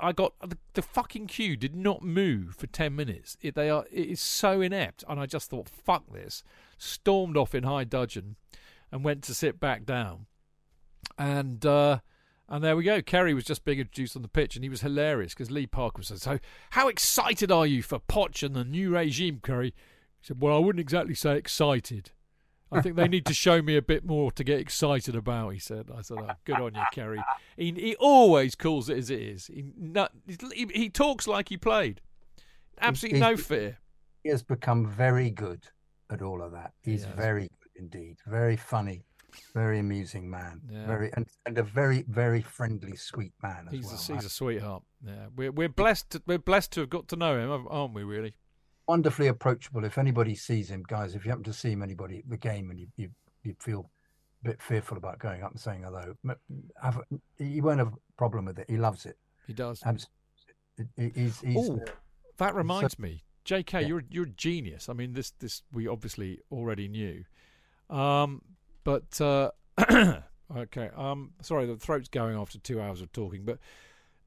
[0.00, 3.36] I got the, the, fucking queue did not move for ten minutes.
[3.40, 6.42] It, they are it is so inept, and I just thought, fuck this.
[6.78, 8.34] Stormed off in high dudgeon,
[8.90, 10.26] and went to sit back down,
[11.16, 12.00] and uh,
[12.48, 13.00] and there we go.
[13.02, 16.02] Kerry was just being introduced on the pitch, and he was hilarious because Lee Parker
[16.02, 19.76] said, "So, how excited are you for Poch and the new regime, Kerry?"
[20.20, 22.10] He said, "Well, I wouldn't exactly say excited."
[22.72, 25.50] I think they need to show me a bit more to get excited about.
[25.50, 25.90] He said.
[25.96, 27.22] I said, oh, "Good on you, Kerry."
[27.56, 29.46] He he always calls it as it is.
[29.46, 30.12] He not,
[30.54, 32.00] he, he talks like he played.
[32.80, 33.78] Absolutely no fear.
[34.22, 35.66] He has become very good
[36.10, 36.72] at all of that.
[36.82, 37.12] He's yes.
[37.16, 38.18] very good indeed.
[38.26, 39.04] Very funny,
[39.54, 40.60] very amusing man.
[40.70, 40.86] Yeah.
[40.86, 43.94] Very and, and a very very friendly, sweet man as he's well.
[43.94, 44.82] A, he's a sweetheart.
[45.04, 46.10] Yeah, we're we're blessed.
[46.10, 48.04] To, we're blessed to have got to know him, aren't we?
[48.04, 48.34] Really
[48.90, 49.84] wonderfully approachable.
[49.84, 52.70] If anybody sees him, guys, if you happen to see him anybody at the game
[52.70, 53.08] and you, you,
[53.44, 53.88] you feel
[54.44, 56.16] a bit fearful about going up and saying hello,
[56.82, 57.00] have,
[57.38, 58.66] he won't have a problem with it.
[58.68, 59.16] He loves it.
[59.46, 59.80] He does.
[59.86, 61.12] Absolutely.
[61.14, 61.80] He's, he's, Ooh,
[62.38, 63.82] that reminds so, me, J.K.
[63.82, 63.86] Yeah.
[63.86, 64.88] You're you're a genius.
[64.88, 67.24] I mean, this this we obviously already knew,
[67.94, 68.40] um,
[68.82, 69.50] but uh,
[70.56, 70.90] okay.
[70.96, 73.58] Um, sorry, the throat's going after two hours of talking, but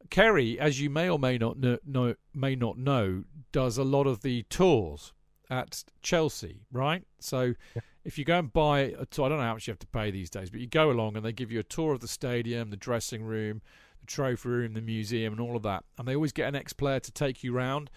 [0.09, 4.07] Kerry, as you may or may not know, know, may not know, does a lot
[4.07, 5.13] of the tours
[5.49, 7.03] at Chelsea, right?
[7.19, 7.81] So yeah.
[8.05, 9.87] if you go and buy a tour, I don't know how much you have to
[9.87, 12.07] pay these days, but you go along and they give you a tour of the
[12.07, 13.61] stadium, the dressing room,
[13.99, 15.83] the trophy room, the museum, and all of that.
[15.97, 17.89] And they always get an ex-player to take you round.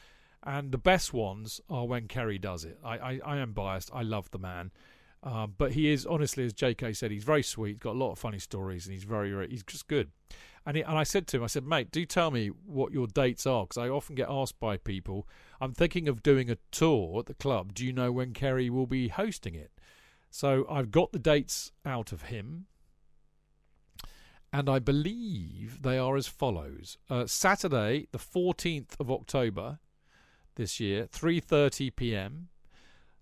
[0.42, 2.78] And the best ones are when Kerry does it.
[2.84, 3.90] I, I, I am biased.
[3.92, 4.70] I love the man.
[5.26, 6.92] Uh, but he is honestly, as J.K.
[6.92, 7.80] said, he's very sweet.
[7.80, 10.12] Got a lot of funny stories, and he's very, very he's just good.
[10.64, 13.08] And, he, and I said to him, I said, mate, do tell me what your
[13.08, 15.26] dates are, because I often get asked by people,
[15.60, 17.74] I'm thinking of doing a tour at the club.
[17.74, 19.72] Do you know when Kerry will be hosting it?
[20.30, 22.66] So I've got the dates out of him,
[24.52, 29.80] and I believe they are as follows: uh, Saturday, the 14th of October
[30.54, 32.48] this year, 3:30 p.m.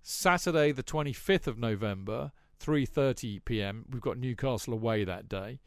[0.07, 2.31] Saturday, the 25th of November,
[2.63, 3.87] 3:30 p.m.
[3.91, 5.61] We've got Newcastle away that day.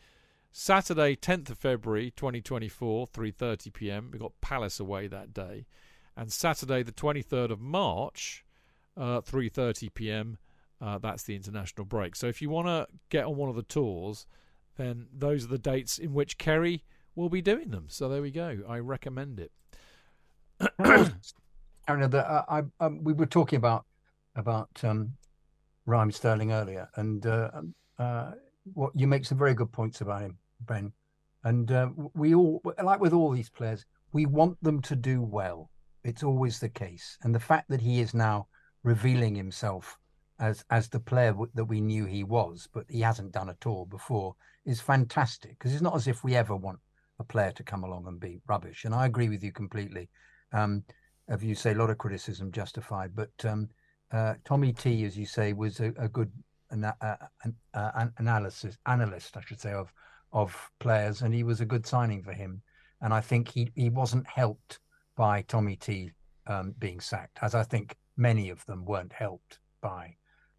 [0.52, 4.10] Saturday, 10th of February 2024, 3:30 p.m.
[4.12, 5.66] We've got Palace away that day,
[6.16, 8.46] and Saturday, the 23rd of March,
[8.96, 10.38] uh, 3:30 p.m.
[10.80, 12.16] Uh, that's the international break.
[12.16, 14.28] So if you want to get on one of the tours,
[14.76, 16.84] then those are the dates in which Kerry
[17.16, 17.86] will be doing them.
[17.88, 18.60] So there we go.
[18.70, 19.52] I recommend it.
[21.88, 23.87] Aaron, uh, I, um, we were talking about
[24.38, 25.12] about um,
[25.86, 28.32] Raheem Sterling earlier, and uh, um, uh,
[28.74, 30.94] what you make some very good points about him, Ben.
[31.44, 35.70] And uh, we all, like with all these players, we want them to do well.
[36.04, 38.48] It's always the case, and the fact that he is now
[38.84, 39.98] revealing himself
[40.40, 43.66] as as the player w- that we knew he was, but he hasn't done at
[43.66, 45.58] all before, is fantastic.
[45.58, 46.80] Because it's not as if we ever want
[47.20, 48.86] a player to come along and be rubbish.
[48.86, 50.10] And I agree with you completely.
[50.54, 50.84] Um,
[51.28, 53.70] if you say a lot of criticism justified, but um,
[54.12, 56.32] uh, Tommy T, as you say, was a, a good
[56.72, 57.16] ana- uh,
[57.74, 59.92] uh, analysis analyst, I should say, of
[60.32, 62.62] of players, and he was a good signing for him.
[63.02, 64.80] And I think he he wasn't helped
[65.16, 66.12] by Tommy T
[66.48, 70.16] um, being sacked, as I think many of them weren't helped by.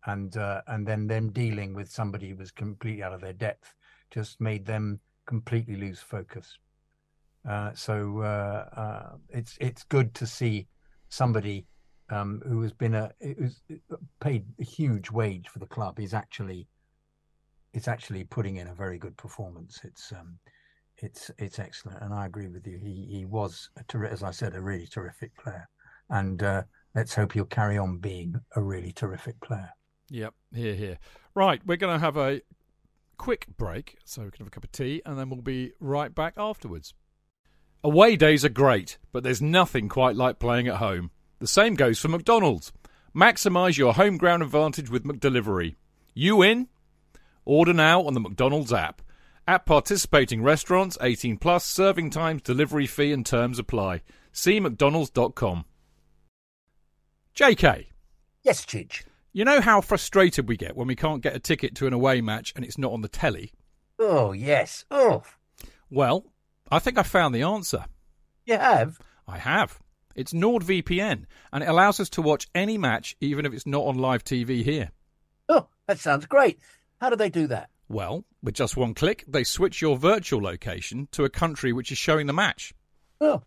[0.06, 3.74] And uh, and then them dealing with somebody who was completely out of their depth
[4.10, 6.58] just made them completely lose focus.
[7.48, 10.66] Uh, so uh, it's it's good to see
[11.08, 11.66] somebody
[12.10, 13.60] um, who has been a who's
[14.20, 16.66] paid a huge wage for the club is actually
[17.72, 19.80] it's actually putting in a very good performance.
[19.84, 20.38] It's um,
[20.98, 22.78] it's it's excellent, and I agree with you.
[22.78, 25.68] He he was ter- as I said a really terrific player,
[26.10, 26.62] and uh,
[26.94, 29.70] let's hope he'll carry on being a really terrific player.
[30.10, 30.98] Yep, here here.
[31.34, 32.40] Right, we're going to have a
[33.18, 36.14] quick break so we can have a cup of tea, and then we'll be right
[36.14, 36.94] back afterwards.
[37.84, 41.10] Away days are great, but there's nothing quite like playing at home.
[41.38, 42.72] The same goes for McDonald's.
[43.14, 45.76] Maximise your home ground advantage with McDelivery.
[46.14, 46.68] You in?
[47.44, 49.02] Order now on the McDonald's app.
[49.46, 54.02] At participating restaurants, 18 plus, serving times, delivery fee and terms apply.
[54.32, 55.64] See mcdonalds.com.
[57.34, 57.86] JK.
[58.42, 59.04] Yes, Chidge.
[59.32, 62.20] You know how frustrated we get when we can't get a ticket to an away
[62.20, 63.52] match and it's not on the telly?
[63.98, 64.84] Oh, yes.
[64.90, 65.22] Oh.
[65.90, 66.26] Well,
[66.70, 67.86] I think I found the answer.
[68.44, 68.98] You have?
[69.26, 69.78] I have.
[70.14, 73.98] It's NordVPN, and it allows us to watch any match, even if it's not on
[73.98, 74.90] live TV here.
[75.48, 76.58] Oh, that sounds great.
[77.00, 77.70] How do they do that?
[77.88, 81.98] Well, with just one click, they switch your virtual location to a country which is
[81.98, 82.74] showing the match.
[83.20, 83.42] Oh,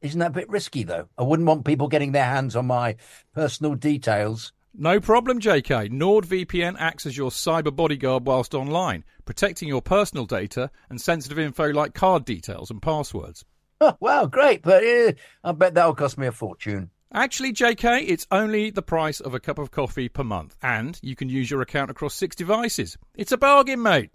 [0.00, 1.08] isn't that a bit risky, though?
[1.18, 2.96] I wouldn't want people getting their hands on my
[3.34, 4.52] personal details.
[4.72, 5.90] No problem, JK.
[5.90, 11.72] NordVPN acts as your cyber bodyguard whilst online, protecting your personal data and sensitive info
[11.72, 13.44] like card details and passwords.
[13.80, 14.62] Oh, wow, great.
[14.62, 15.12] But uh,
[15.42, 16.90] I bet that'll cost me a fortune.
[17.12, 21.16] Actually, JK, it's only the price of a cup of coffee per month, and you
[21.16, 22.96] can use your account across six devices.
[23.16, 24.10] It's a bargain, mate.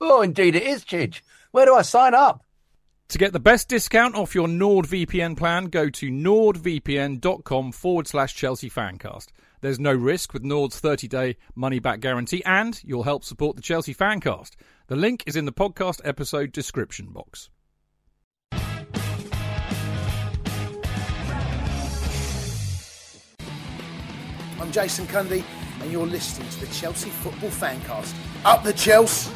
[0.00, 1.20] Oh, indeed it is, Chidge.
[1.52, 2.44] Where do I sign up?
[3.10, 8.70] To get the best discount off your NordVPN plan, go to nordvpn.com forward slash Chelsea
[8.70, 9.28] Fancast.
[9.60, 13.62] There's no risk with Nord's 30 day money back guarantee, and you'll help support the
[13.62, 14.52] Chelsea Fancast.
[14.86, 17.50] The link is in the podcast episode description box.
[24.60, 25.42] I'm Jason Cundy,
[25.80, 28.14] and you're listening to the Chelsea Football Fancast.
[28.44, 29.32] Up the Chelsea!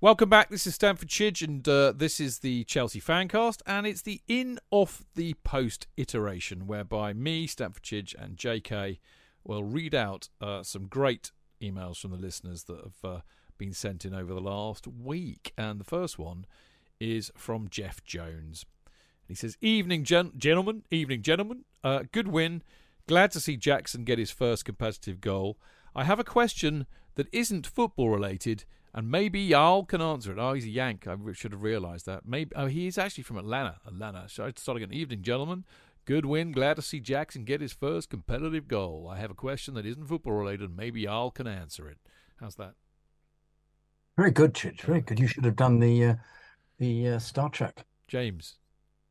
[0.00, 0.48] Welcome back.
[0.48, 4.58] This is Stamford Chidge, and uh, this is the Chelsea Fancast, and it's the in
[4.70, 9.00] off the post iteration whereby me, Stamford Chidge, and JK
[9.44, 13.20] will read out uh, some great emails from the listeners that have uh,
[13.58, 15.52] been sent in over the last week.
[15.58, 16.46] And the first one
[16.98, 18.64] is from Jeff Jones.
[19.26, 20.84] He says, "Evening, gen- gentlemen.
[20.90, 21.64] Evening, gentlemen.
[21.82, 22.62] Uh, good win.
[23.06, 25.58] Glad to see Jackson get his first competitive goal.
[25.94, 28.64] I have a question that isn't football related."
[28.96, 30.38] And maybe Jarl can answer it.
[30.38, 31.08] Oh, he's a Yank.
[31.08, 32.24] I should have realised that.
[32.24, 33.80] Maybe oh, he's actually from Atlanta.
[33.84, 34.28] Atlanta.
[34.28, 34.92] So I start again.
[34.92, 35.64] Evening, gentlemen.
[36.04, 36.52] Good win.
[36.52, 39.08] Glad to see Jackson get his first competitive goal.
[39.10, 40.68] I have a question that isn't football related.
[40.68, 41.98] And maybe Jarl can answer it.
[42.38, 42.74] How's that?
[44.16, 44.82] Very good, Chidge.
[44.82, 45.18] Very good.
[45.18, 46.14] You should have done the uh,
[46.78, 47.84] the uh, Star Trek.
[48.06, 48.58] James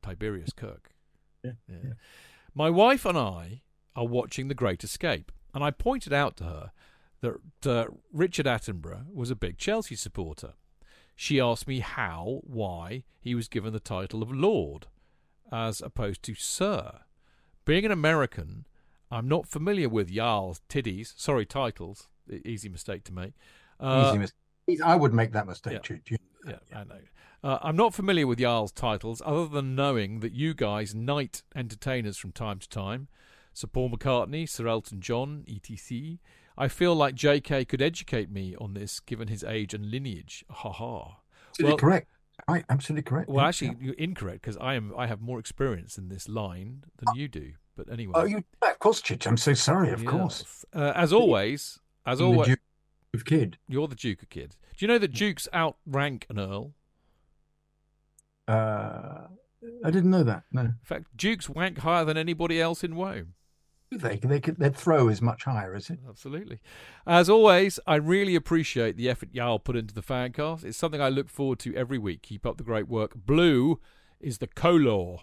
[0.04, 0.92] Tiberius Kirk.
[1.44, 1.78] Yeah, yeah.
[1.84, 1.94] yeah.
[2.54, 3.62] My wife and I
[3.96, 6.72] are watching The Great Escape, and I pointed out to her
[7.22, 10.54] that uh, Richard Attenborough was a big Chelsea supporter.
[11.16, 14.88] She asked me how, why he was given the title of Lord
[15.52, 17.00] as opposed to Sir.
[17.66, 18.66] Being an American,
[19.12, 22.08] I'm not familiar with Jarl's tiddies, sorry, titles.
[22.46, 23.34] Easy mistake to make.
[23.80, 24.82] Uh, Easy mistake.
[24.84, 26.18] I would make that mistake, yeah, yeah,
[26.72, 27.00] yeah, I know.
[27.44, 32.18] Uh, I'm not familiar with Jarl's titles, other than knowing that you guys knight entertainers
[32.18, 33.10] from time to time.
[33.54, 36.18] Sir Paul McCartney, Sir Elton John, etc.
[36.58, 37.66] I feel like J.K.
[37.66, 40.46] could educate me on this, given his age and lineage.
[40.50, 41.18] Ha ha.
[41.50, 42.08] Absolutely well, correct.
[42.48, 43.30] Right, absolutely correct.
[43.30, 43.74] Well, actually, yeah.
[43.82, 44.94] you're incorrect because I am.
[44.98, 47.54] I have more experience in this line than you do.
[47.76, 48.14] But anyway.
[48.16, 49.28] Oh, you of course, Chidge.
[49.28, 49.90] I'm so sorry.
[49.90, 50.66] Of course.
[50.74, 52.60] Uh, as always, as I'm always, the Duke
[53.14, 53.58] of Kydd.
[53.68, 54.56] You're the Duke of Kydd.
[54.78, 56.74] Do you know that Dukes outrank an Earl?
[58.48, 59.28] Uh,
[59.84, 60.44] I didn't know that.
[60.52, 60.62] No.
[60.62, 63.34] In fact, Dukes rank higher than anybody else in Rome.
[63.92, 66.00] They, they could, their throw is much higher, is it?
[66.08, 66.60] Absolutely.
[67.06, 70.64] As always, I really appreciate the effort y'all put into the fancast.
[70.64, 72.24] It's something I look forward to every week.
[72.24, 73.12] Keep up the great work.
[73.16, 73.80] Blue
[74.20, 75.18] is the color.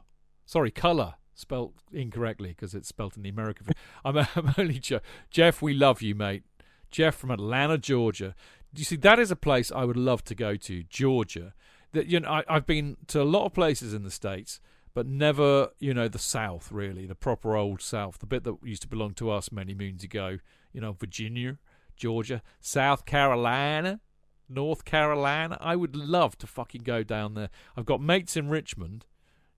[0.47, 1.15] Sorry, color.
[1.35, 3.67] Spelt incorrectly because it's spelt in the American.
[4.05, 5.63] I'm, I'm only jo- Jeff.
[5.63, 6.45] We love you, mate.
[6.91, 8.35] Jeff from Atlanta, Georgia.
[8.75, 11.55] You see, that is a place I would love to go to, Georgia.
[11.93, 14.61] That you know, I, I've been to a lot of places in the states,
[14.95, 18.83] but never, you know, the South really, the proper old South, the bit that used
[18.83, 20.39] to belong to us many moons ago.
[20.73, 21.59] You know, Virginia,
[21.97, 24.01] Georgia, South Carolina,
[24.49, 25.57] North Carolina.
[25.61, 27.51] I would love to fucking go down there.
[27.77, 29.07] I've got mates in Richmond.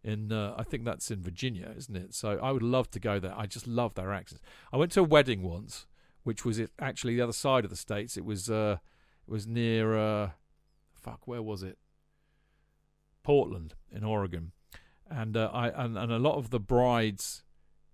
[0.04, 2.12] In uh, I think that's in Virginia, isn't it?
[2.12, 3.34] So I would love to go there.
[3.36, 4.42] I just love their accents.
[4.72, 5.86] I went to a wedding once,
[6.24, 8.16] which was actually the other side of the states.
[8.16, 8.78] It was uh,
[9.26, 10.30] it was near uh,
[10.92, 11.78] fuck, where was it?
[13.22, 14.52] Portland in Oregon,
[15.10, 17.42] and uh, I and, and a lot of the bride's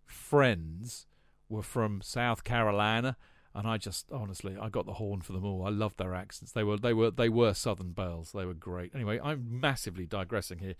[0.06, 1.06] friends
[1.48, 3.16] were from South Carolina,
[3.54, 5.66] and I just honestly I got the horn for them all.
[5.66, 6.52] I loved their accents.
[6.52, 8.32] They were they were they were Southern belles.
[8.32, 8.94] They were great.
[8.94, 10.74] Anyway, I'm massively digressing here.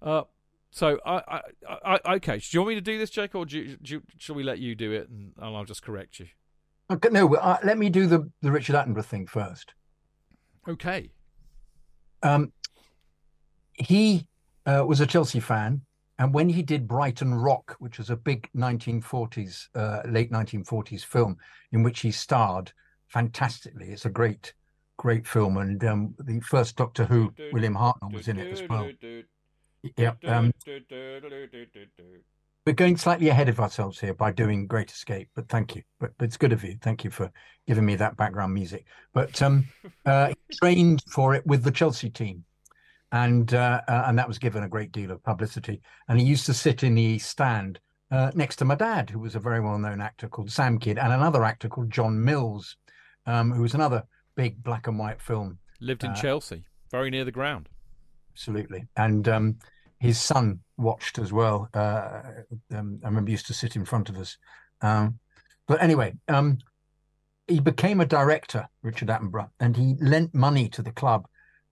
[0.00, 0.22] Uh,
[0.70, 2.38] so I, I, I okay.
[2.38, 4.42] Do you want me to do this, Jake, or do you, do you, shall we
[4.42, 6.26] let you do it and I'll just correct you?
[6.90, 9.74] Okay, no, uh, let me do the the Richard Attenborough thing first.
[10.68, 11.12] Okay.
[12.22, 12.52] Um,
[13.76, 14.26] he
[14.64, 15.82] uh, was a Chelsea fan,
[16.18, 21.36] and when he did Brighton Rock, which was a big 1940s, uh, late 1940s film
[21.72, 22.72] in which he starred
[23.08, 24.54] fantastically, it's a great,
[24.96, 25.58] great film.
[25.58, 28.90] And um, the first Doctor Who, William Hartnell, was in it as well.
[29.96, 30.12] Yeah.
[30.24, 30.52] Um,
[32.66, 35.82] we're going slightly ahead of ourselves here by doing Great Escape, but thank you.
[36.00, 36.76] But, but it's good of you.
[36.82, 37.30] Thank you for
[37.68, 38.86] giving me that background music.
[39.12, 39.68] But um,
[40.04, 42.44] uh, trained for it with the Chelsea team,
[43.12, 45.80] and uh, uh, and that was given a great deal of publicity.
[46.08, 49.34] And he used to sit in the stand uh, next to my dad, who was
[49.34, 52.76] a very well-known actor called Sam Kydd, and another actor called John Mills,
[53.26, 54.04] um, who was another
[54.36, 55.58] big black and white film.
[55.80, 57.68] Lived in Chelsea, very near the ground.
[58.32, 59.58] Absolutely, and um,
[59.98, 61.68] his son watched as well.
[61.74, 62.22] Uh,
[62.74, 64.36] um, I remember he used to sit in front of us.
[64.82, 65.18] Um,
[65.66, 66.58] but anyway, um,
[67.48, 71.26] he became a director, Richard Attenborough, and he lent money to the club,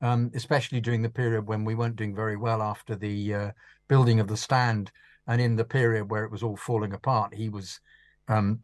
[0.04, 3.50] um, especially during the period when we weren't doing very well after the uh,
[3.88, 4.92] building of the stand,
[5.26, 7.34] and in the period where it was all falling apart.
[7.34, 7.80] He was
[8.28, 8.60] um,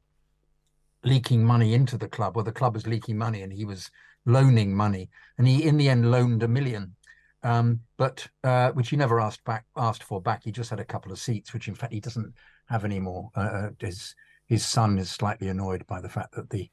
[1.03, 3.91] leaking money into the club, or the club was leaking money, and he was
[4.27, 6.95] loaning money, and he in the end loaned a million
[7.43, 10.45] um, but uh, which he never asked back asked for back.
[10.45, 12.35] He just had a couple of seats, which in fact he doesn't
[12.69, 13.31] have anymore.
[13.35, 14.15] Uh, uh, his
[14.47, 16.71] his son is slightly annoyed by the fact that the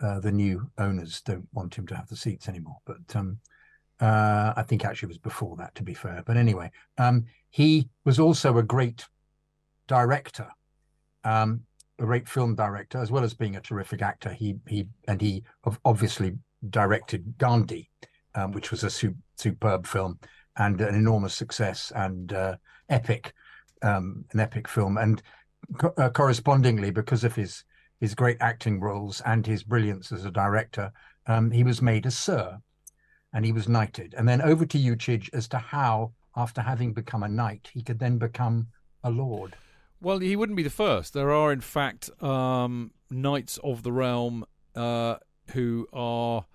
[0.00, 2.78] uh, the new owners don't want him to have the seats anymore.
[2.86, 3.38] But um,
[4.00, 6.22] uh, I think actually it was before that, to be fair.
[6.26, 9.06] But anyway, um, he was also a great
[9.86, 10.48] director,
[11.24, 11.62] um,
[11.98, 14.32] a great film director, as well as being a terrific actor.
[14.32, 15.44] He he and he
[15.84, 16.38] obviously
[16.70, 17.90] directed Gandhi
[18.34, 20.18] um, which was a su- superb film
[20.56, 22.56] and an enormous success and uh,
[22.88, 23.32] epic,
[23.82, 24.98] um, an epic film.
[24.98, 25.22] And
[25.78, 27.64] co- uh, correspondingly, because of his
[28.00, 30.90] his great acting roles and his brilliance as a director,
[31.26, 32.58] um, he was made a sir,
[33.32, 34.14] and he was knighted.
[34.16, 37.82] And then over to you, Chidge, as to how, after having become a knight, he
[37.82, 38.68] could then become
[39.04, 39.56] a lord.
[40.00, 41.12] Well, he wouldn't be the first.
[41.12, 45.16] There are, in fact, um, knights of the realm uh,
[45.52, 46.46] who are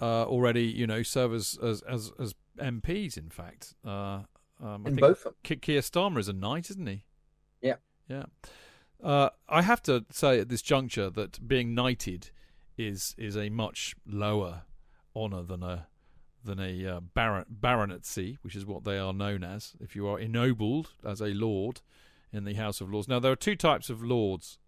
[0.00, 3.16] uh, already, you know, serve as as as, as MPs.
[3.16, 4.26] In fact, uh, um,
[4.60, 5.34] I in think both of.
[5.42, 7.04] Keir Starmer is a knight, isn't he?
[7.62, 7.76] Yeah,
[8.08, 8.24] yeah.
[9.02, 12.30] Uh, I have to say at this juncture that being knighted
[12.76, 14.62] is is a much lower
[15.14, 15.86] honour than a
[16.44, 19.72] than a uh, baron, baronetcy, which is what they are known as.
[19.80, 21.80] If you are ennobled as a lord
[22.32, 24.58] in the House of Lords, now there are two types of lords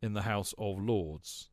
[0.00, 1.50] in the House of Lords.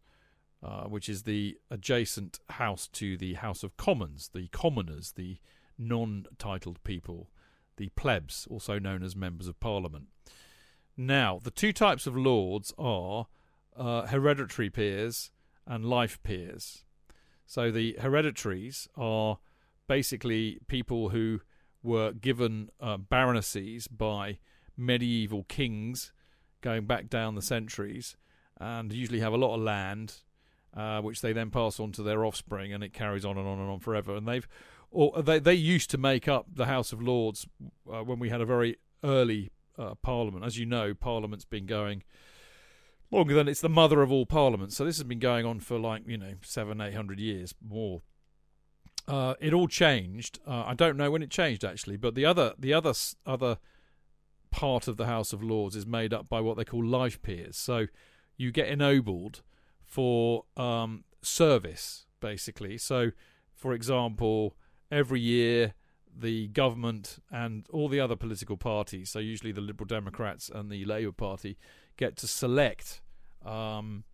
[0.61, 5.37] Uh, which is the adjacent house to the House of Commons, the commoners, the
[5.77, 7.29] non titled people,
[7.77, 10.07] the plebs, also known as members of parliament.
[10.97, 13.27] Now, the two types of lords are
[13.77, 15.31] uh, hereditary peers
[15.65, 16.83] and life peers.
[17.49, 19.39] So the hereditaries are
[19.87, 21.41] basically people who
[21.81, 22.97] were given uh,
[23.87, 24.37] by
[24.77, 26.13] medieval kings
[26.61, 28.15] going back down the centuries
[28.59, 30.21] and usually have a lot of land
[30.77, 33.57] uh, which they then pass on to their offspring, and it carries on and on
[33.57, 34.15] and on forever.
[34.15, 34.47] And they've,
[34.91, 37.47] or they they used to make up the House of Lords
[37.91, 39.49] uh, when we had a very early
[39.79, 40.45] uh, Parliament.
[40.45, 42.03] As you know, Parliament's been going
[43.11, 44.77] longer than it's the mother of all parliaments.
[44.77, 48.01] So this has been going on for like you know seven, eight hundred years more.
[49.07, 50.39] Uh, it all changed.
[50.47, 52.93] Uh, I don't know when it changed actually, but the other the other
[53.25, 53.57] other
[54.51, 57.57] part of the House of Lords is made up by what they call life peers.
[57.57, 57.87] So
[58.37, 59.41] you get ennobled
[59.83, 62.77] for um, service, basically.
[62.77, 63.11] So,
[63.55, 64.55] for example,
[64.91, 65.73] every year
[66.15, 70.85] the government and all the other political parties, so usually the Liberal Democrats and the
[70.85, 71.57] Labour Party,
[71.99, 73.01] get to select
[73.45, 74.05] um,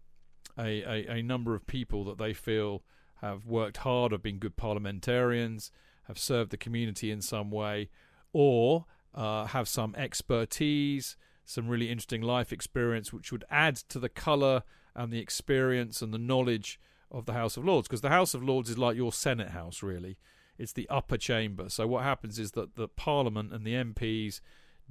[0.58, 2.84] a, a, a number of people that they feel
[3.22, 5.72] have worked hard, have been good parliamentarians,
[6.08, 7.90] have served the community in some way,
[8.34, 11.16] or uh, have some expertise,
[11.46, 14.64] some really interesting life experience, which would add to the colour
[14.96, 16.80] and the experience and the knowledge
[17.12, 17.88] of the House of Lords.
[17.88, 20.18] Because the House of Lords is like your Senate House, really.
[20.58, 21.70] It's the upper chamber.
[21.70, 24.42] So what happens is that the Parliament and the MPs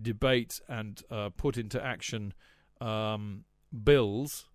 [0.00, 2.34] debate and uh, put into action
[2.80, 3.44] um,
[3.82, 4.46] bills.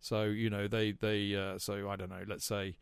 [0.00, 2.24] So you know they they uh, so I don't know.
[2.26, 2.76] Let's say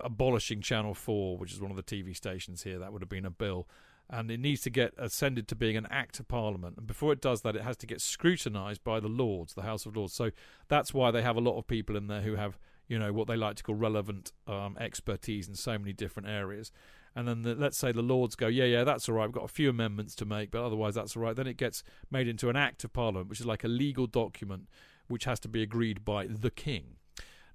[0.00, 2.78] abolishing Channel 4, which is one of the TV stations here.
[2.78, 3.68] That would have been a bill.
[4.10, 6.76] And it needs to get ascended to being an Act of Parliament.
[6.76, 9.86] And before it does that, it has to get scrutinised by the Lords, the House
[9.86, 10.12] of Lords.
[10.12, 10.30] So
[10.68, 12.58] that's why they have a lot of people in there who have,
[12.88, 16.72] you know, what they like to call relevant um, expertise in so many different areas.
[17.14, 19.26] And then the, let's say the Lords go, yeah, yeah, that's all right.
[19.26, 21.36] We've got a few amendments to make, but otherwise that's all right.
[21.36, 24.68] Then it gets made into an Act of Parliament, which is like a legal document
[25.08, 26.96] which has to be agreed by the King.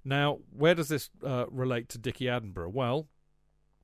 [0.04, 2.72] Now, where does this uh, relate to Dickie Attenborough?
[2.72, 3.08] Well,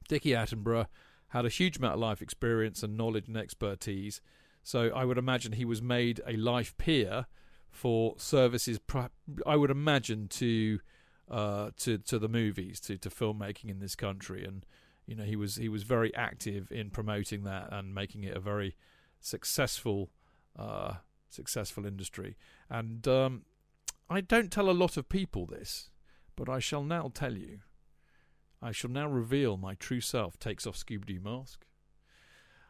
[0.09, 0.87] Dickie Attenborough
[1.29, 4.21] had a huge amount of life experience and knowledge and expertise,
[4.63, 7.27] so I would imagine he was made a life peer
[7.71, 8.79] for services.
[9.45, 10.79] I would imagine to
[11.29, 14.65] uh, to to the movies, to to filmmaking in this country, and
[15.07, 18.41] you know he was he was very active in promoting that and making it a
[18.41, 18.77] very
[19.21, 20.11] successful
[20.59, 20.95] uh,
[21.29, 22.37] successful industry.
[22.71, 23.43] And um,
[24.09, 25.91] I don't tell a lot of people this
[26.37, 27.61] but I shall now tell you.
[28.63, 30.39] I shall now reveal my true self.
[30.39, 31.67] Takes off Scooby Doo mask.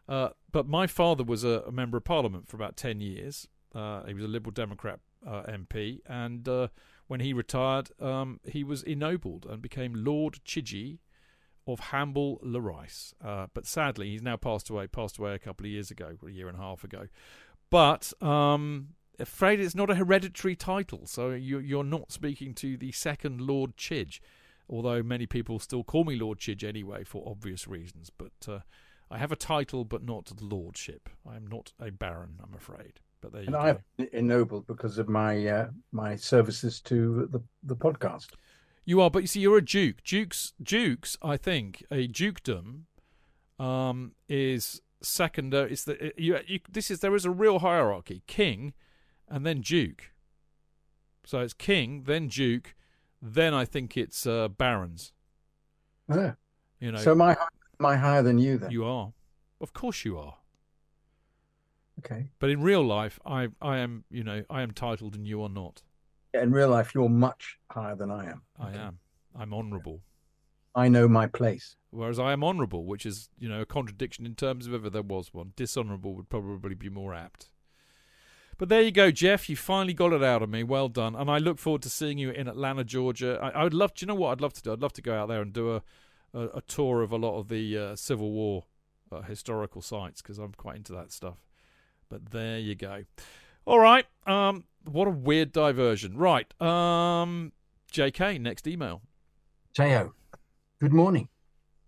[0.09, 3.49] Uh, but my father was a, a, member of Parliament for about 10 years.
[3.75, 6.69] Uh, he was a Liberal Democrat uh, MP, and uh,
[7.07, 10.99] when he retired, um, he was ennobled and became Lord Chidgey
[11.67, 13.15] of Hamble le Rice.
[13.25, 14.87] Uh, but sadly, he's now passed away.
[14.87, 17.09] Passed away a couple of years ago, a year and a half ago.
[17.71, 18.89] But um,
[19.19, 23.77] afraid it's not a hereditary title, so you, are not speaking to the second Lord
[23.77, 24.21] Chidge,
[24.69, 28.11] although many people still call me Lord Chidge anyway for obvious reasons.
[28.17, 28.59] But uh,
[29.11, 31.09] I have a title, but not lordship.
[31.29, 33.01] I am not a baron, I'm afraid.
[33.21, 33.81] But there you and go.
[33.99, 38.29] I'm ennobled because of my uh, my services to the the podcast.
[38.85, 40.03] You are, but you see, you're a duke.
[40.05, 41.17] Dukes, dukes.
[41.23, 42.87] I think a dukedom
[43.59, 45.55] um, is second.
[45.55, 48.23] it's the you, you, This is there is a real hierarchy.
[48.27, 48.75] King
[49.29, 50.11] and then Duke.
[51.25, 52.75] So it's King, then Duke,
[53.21, 55.13] then I think it's uh, Barons.
[56.09, 56.33] Yeah.
[56.81, 56.99] You know.
[56.99, 57.31] So am I,
[57.81, 58.71] am I higher than you then?
[58.71, 59.13] You are.
[59.61, 60.37] Of course you are.
[62.01, 62.29] Okay.
[62.39, 65.49] But in real life, I I am you know I am titled and you are
[65.49, 65.83] not.
[66.35, 68.43] In real life, you're much higher than I am.
[68.59, 68.79] I okay.
[68.79, 68.99] am.
[69.37, 70.01] I'm honourable.
[70.75, 71.77] I know my place.
[71.91, 75.03] Whereas I am honourable, which is you know a contradiction in terms of ever there
[75.03, 75.53] was one.
[75.57, 77.51] Dishonourable would probably be more apt.
[78.59, 79.49] But there you go, Jeff.
[79.49, 80.63] You finally got it out of me.
[80.63, 81.17] Well done.
[81.17, 83.39] And I look forward to seeing you in Atlanta, Georgia.
[83.41, 83.95] I, I would love.
[83.95, 84.73] Do you know what I'd love to do?
[84.73, 85.83] I'd love to go out there and do a
[86.35, 88.65] a, a tour of a lot of the uh, Civil War
[89.11, 91.39] uh, historical sites because I'm quite into that stuff.
[92.09, 93.05] But there you go.
[93.67, 94.07] All right.
[94.27, 96.19] Um, what a weird diversion.
[96.19, 96.53] Right.
[96.61, 97.53] Um,
[97.91, 98.39] J.K.
[98.39, 99.03] Next email.
[99.75, 100.15] Teo.
[100.81, 101.29] Good morning.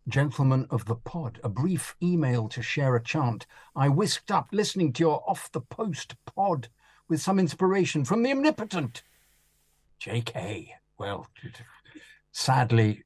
[0.08, 3.44] Gentlemen of the pod, a brief email to share a chant.
[3.74, 6.68] I whisked up listening to your off the post pod
[7.08, 9.02] with some inspiration from the omnipotent.
[10.00, 10.68] JK.
[10.96, 11.26] Well,
[12.30, 13.02] sadly,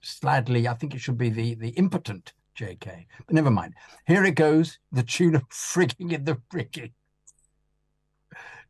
[0.00, 3.06] sadly, I think it should be the, the impotent JK.
[3.26, 3.74] But never mind.
[4.06, 6.92] Here it goes the tune of frigging in the rigging.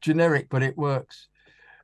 [0.05, 1.29] Generic, but it works.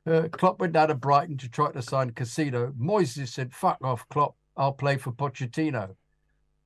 [0.05, 2.71] Uh, Klopp went down to Brighton to try to sign Caicedo.
[2.73, 4.35] Moises said, fuck off, Klopp.
[4.55, 5.95] I'll play for Pochettino.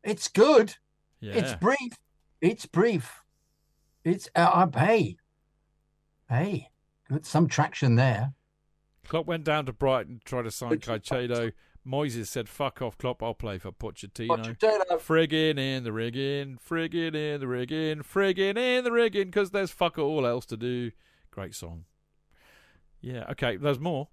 [0.03, 0.75] It's good.
[1.21, 1.33] Yeah.
[1.33, 1.93] It's brief.
[2.41, 3.21] It's brief.
[4.03, 5.17] It's uh, hey,
[6.29, 6.69] hey,
[7.09, 7.25] good.
[7.25, 8.33] Some traction there.
[9.07, 11.53] Klopp went down to Brighton to try to sign Caicedo.
[11.87, 13.23] Moises said, "Fuck off, Klopp.
[13.23, 14.99] I'll play for Pochettino." Pochettino.
[14.99, 19.97] Friggin' in the rigging, friggin' in the rigging, friggin' in the rigging, because there's fuck
[19.97, 20.91] all else to do.
[21.36, 21.83] Great song.
[23.01, 23.25] Yeah.
[23.31, 23.57] Okay.
[23.57, 24.07] There's more.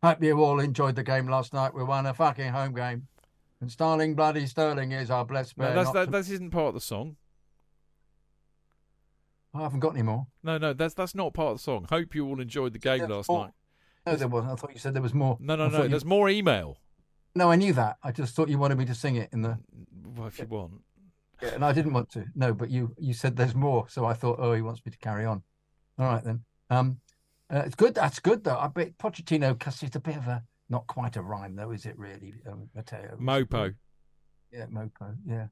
[0.00, 1.74] Hope you all enjoyed the game last night.
[1.74, 3.08] We won a fucking home game.
[3.60, 5.74] And Sterling Bloody Sterling is our blessed man.
[5.74, 6.10] No, that's, that, to...
[6.12, 7.16] that isn't part of the song.
[9.52, 10.28] I haven't got any more.
[10.44, 11.86] No, no, that's that's not part of the song.
[11.90, 13.46] Hope you all enjoyed the game last more.
[13.46, 13.54] night.
[14.06, 14.44] No, there was.
[14.44, 15.36] I thought you said there was more.
[15.40, 15.88] No, no, no.
[15.88, 16.08] There's you...
[16.08, 16.78] more email.
[17.34, 17.96] No, I knew that.
[18.04, 19.58] I just thought you wanted me to sing it in the.
[20.16, 20.82] Well, if you want.
[21.42, 22.24] Yeah, and I didn't want to.
[22.34, 24.98] No, but you you said there's more, so I thought, oh, he wants me to
[24.98, 25.42] carry on.
[25.98, 26.44] All right then.
[26.70, 27.00] Um,
[27.50, 27.94] uh, it's good.
[27.94, 28.58] That's good though.
[28.58, 31.86] I bet Pochettino because it's a bit of a not quite a rhyme though, is
[31.86, 31.98] it?
[31.98, 33.16] Really, um, Matteo.
[33.20, 33.74] Mopo.
[34.52, 35.14] Yeah, Mopo.
[35.26, 35.46] Yeah.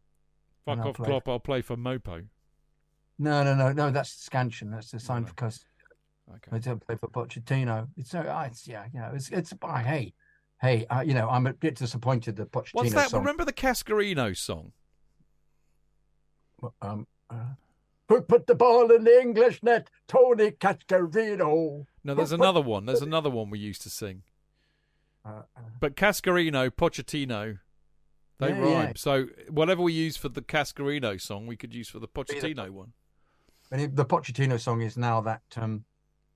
[0.65, 1.29] Fuck off, Klopp.
[1.29, 2.27] I'll play for Mopo.
[3.19, 3.91] No, no, no, no.
[3.91, 4.71] That's scansion.
[4.71, 5.29] That's the sign no.
[5.29, 5.65] for cuss.
[6.29, 6.57] Okay.
[6.57, 7.89] I don't play for Pochettino.
[7.97, 10.13] It's so uh, it's yeah, you know, it's it's uh, hey,
[10.61, 12.75] hey, uh, you know, I'm a bit disappointed that Pochettino.
[12.75, 13.11] What's that?
[13.11, 14.73] Song, Remember the Cascarino song?
[16.83, 17.35] Um, uh,
[18.09, 21.87] put put the ball in the English net, Tony Cascarino.
[22.05, 22.87] No, there's another one.
[22.87, 24.23] There's another one we used to sing.
[25.25, 27.59] Uh, uh, But Cascarino, Pochettino,
[28.39, 28.87] they Yeah, rhyme.
[28.89, 28.93] yeah.
[28.97, 32.93] So whatever we use for the Cascarino song, we could use for the Pochettino one.
[33.73, 35.85] and it- the Pochettino song is now that um,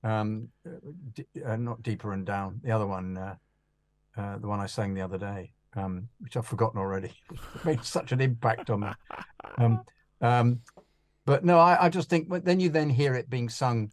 [0.02, 0.48] um,
[1.14, 2.60] d- uh, not deeper and down.
[2.64, 3.36] The other one, uh,
[4.16, 7.12] uh, the one I sang the other day, um, which I've forgotten already.
[7.54, 8.88] it made such an impact on me.
[9.58, 9.84] Um,
[10.20, 10.60] um,
[11.26, 13.90] but no, I, I just think but then you then hear it being sung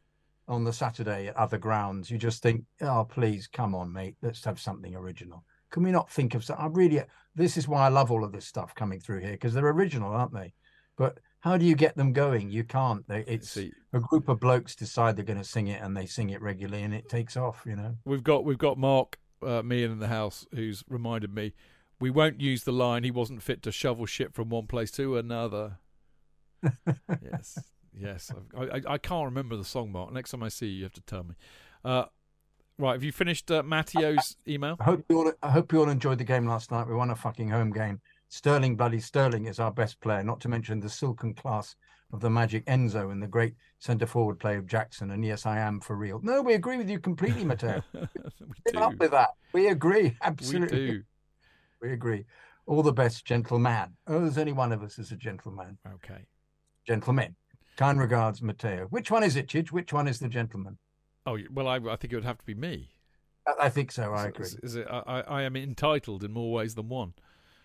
[0.48, 2.10] on the Saturday at other grounds.
[2.10, 5.44] You just think, oh, please come on, mate, let's have something original.
[5.72, 6.66] Can we not think of something?
[6.66, 7.02] I really,
[7.36, 10.14] this is why I love all of this stuff coming through here because they're original,
[10.14, 10.54] aren't they?
[10.98, 12.50] But how do you get them going?
[12.50, 13.08] You can't.
[13.08, 16.06] They, it's See, a group of blokes decide they're going to sing it and they
[16.06, 17.64] sing it regularly and it takes off.
[17.66, 17.96] You know.
[18.06, 21.54] we've got we've got Mark, uh, me in the house, who's reminded me
[22.00, 25.18] we won't use the line he wasn't fit to shovel shit from one place to
[25.18, 25.78] another.
[27.24, 27.60] Yes,
[27.94, 28.32] yes.
[28.56, 30.12] I, I, I can't remember the song, Mark.
[30.14, 31.36] Next time I see you, you have to tell me.
[31.84, 32.06] Uh,
[32.78, 34.78] right, have you finished uh, Matteo's email?
[34.80, 35.32] I hope you all.
[35.42, 36.88] I hope you all enjoyed the game last night.
[36.88, 38.02] We won a fucking home game.
[38.30, 40.24] Sterling, bloody Sterling, is our best player.
[40.24, 41.76] Not to mention the silken class
[42.14, 45.12] of the magic Enzo and the great centre forward play of Jackson.
[45.12, 46.20] And yes, I am for real.
[46.24, 47.82] No, we agree with you completely, Matteo.
[47.94, 48.08] we
[48.66, 49.30] Get up with that.
[49.54, 50.04] We agree.
[50.04, 50.88] We Absolutely.
[50.88, 51.04] do.
[51.82, 52.26] We agree.
[52.66, 53.96] All the best, gentleman.
[54.08, 55.78] Oh, there's only one of us is a gentleman.
[55.96, 56.26] Okay.
[56.88, 57.36] Gentlemen.
[57.76, 58.88] Kind regards, Matteo.
[58.90, 59.72] Which one is it, Chidge?
[59.72, 60.78] Which one is the gentleman?
[61.26, 62.90] Oh well, I, I think it would have to be me.
[63.48, 64.14] I- I think so.
[64.14, 64.46] I agree.
[64.46, 64.88] Is, is it?
[64.90, 67.14] I, I I am entitled in more ways than one.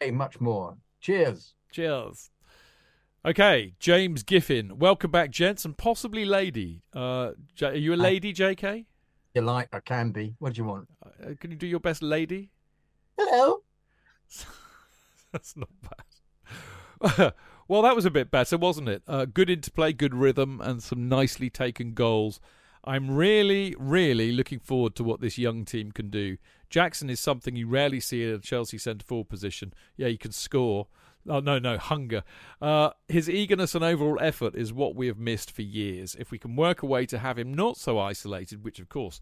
[0.00, 0.76] Hey, much more.
[1.00, 1.54] Cheers.
[1.70, 2.30] Cheers.
[3.24, 4.72] Okay, James Giffin.
[4.72, 6.82] Welcome back, gents, and possibly lady.
[6.92, 8.86] Uh, J- are you a lady, J.K.?
[9.34, 9.68] You like?
[9.72, 10.34] I can be.
[10.40, 10.88] What do you want?
[11.04, 12.50] Uh, can you do your best, lady?
[13.16, 13.62] Hello.
[15.32, 15.68] That's not
[17.00, 17.32] bad.
[17.68, 19.02] well, that was a bit better, wasn't it?
[19.06, 22.40] Uh, good interplay, good rhythm, and some nicely taken goals.
[22.84, 26.36] I'm really, really looking forward to what this young team can do.
[26.68, 29.72] Jackson is something you rarely see in a Chelsea centre forward position.
[29.96, 30.88] Yeah, he can score.
[31.28, 32.24] Oh no, no hunger.
[32.60, 36.16] Uh, his eagerness and overall effort is what we have missed for years.
[36.18, 39.20] If we can work a way to have him not so isolated, which of course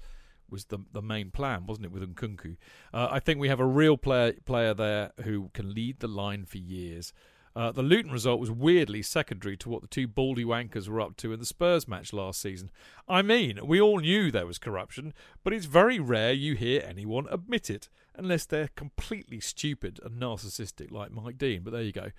[0.48, 2.56] was the the main plan, wasn't it, with Nkunku?
[2.94, 6.46] Uh, I think we have a real player player there who can lead the line
[6.46, 7.12] for years.
[7.56, 11.16] Uh, the Luton result was weirdly secondary to what the two baldy wankers were up
[11.16, 12.70] to in the Spurs match last season.
[13.08, 17.26] I mean, we all knew there was corruption, but it's very rare you hear anyone
[17.30, 21.62] admit it, unless they're completely stupid and narcissistic like Mike Dean.
[21.62, 22.10] But there you go.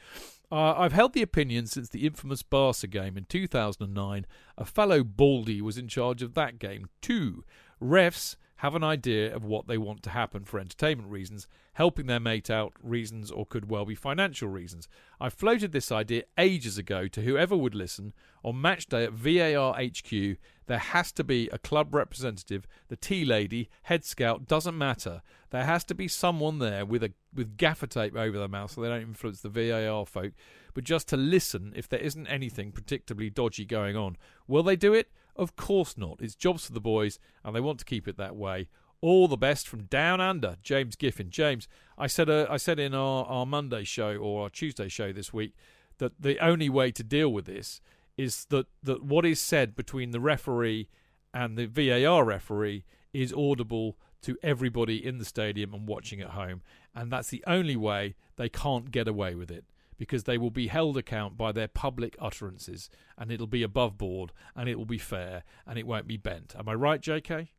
[0.51, 4.25] Uh, I've held the opinion since the infamous Barca game in 2009.
[4.57, 7.45] A fellow baldy was in charge of that game too.
[7.81, 12.19] Refs have an idea of what they want to happen for entertainment reasons, helping their
[12.19, 14.87] mate out reasons, or could well be financial reasons.
[15.19, 18.13] I floated this idea ages ago to whoever would listen.
[18.43, 20.37] On match day at VAR HQ,
[20.67, 25.23] there has to be a club representative, the tea lady, head scout, doesn't matter.
[25.49, 28.81] There has to be someone there with a with gaffer tape over their mouth so
[28.81, 30.33] they don't influence the VAR folk,
[30.75, 34.17] but just to listen if there isn't anything predictably dodgy going on.
[34.47, 35.11] Will they do it?
[35.41, 36.19] Of course not.
[36.21, 38.69] It's jobs for the boys, and they want to keep it that way.
[39.01, 41.29] All the best from down under, James Giffin.
[41.29, 41.67] James,
[41.97, 45.33] I said uh, I said in our, our Monday show or our Tuesday show this
[45.33, 45.55] week
[45.97, 47.81] that the only way to deal with this
[48.17, 50.89] is that, that what is said between the referee
[51.33, 56.61] and the VAR referee is audible to everybody in the stadium and watching at home.
[56.93, 59.65] And that's the only way they can't get away with it
[60.01, 62.89] because they will be held account by their public utterances
[63.19, 66.55] and it'll be above board and it will be fair and it won't be bent.
[66.57, 67.49] Am I right, JK?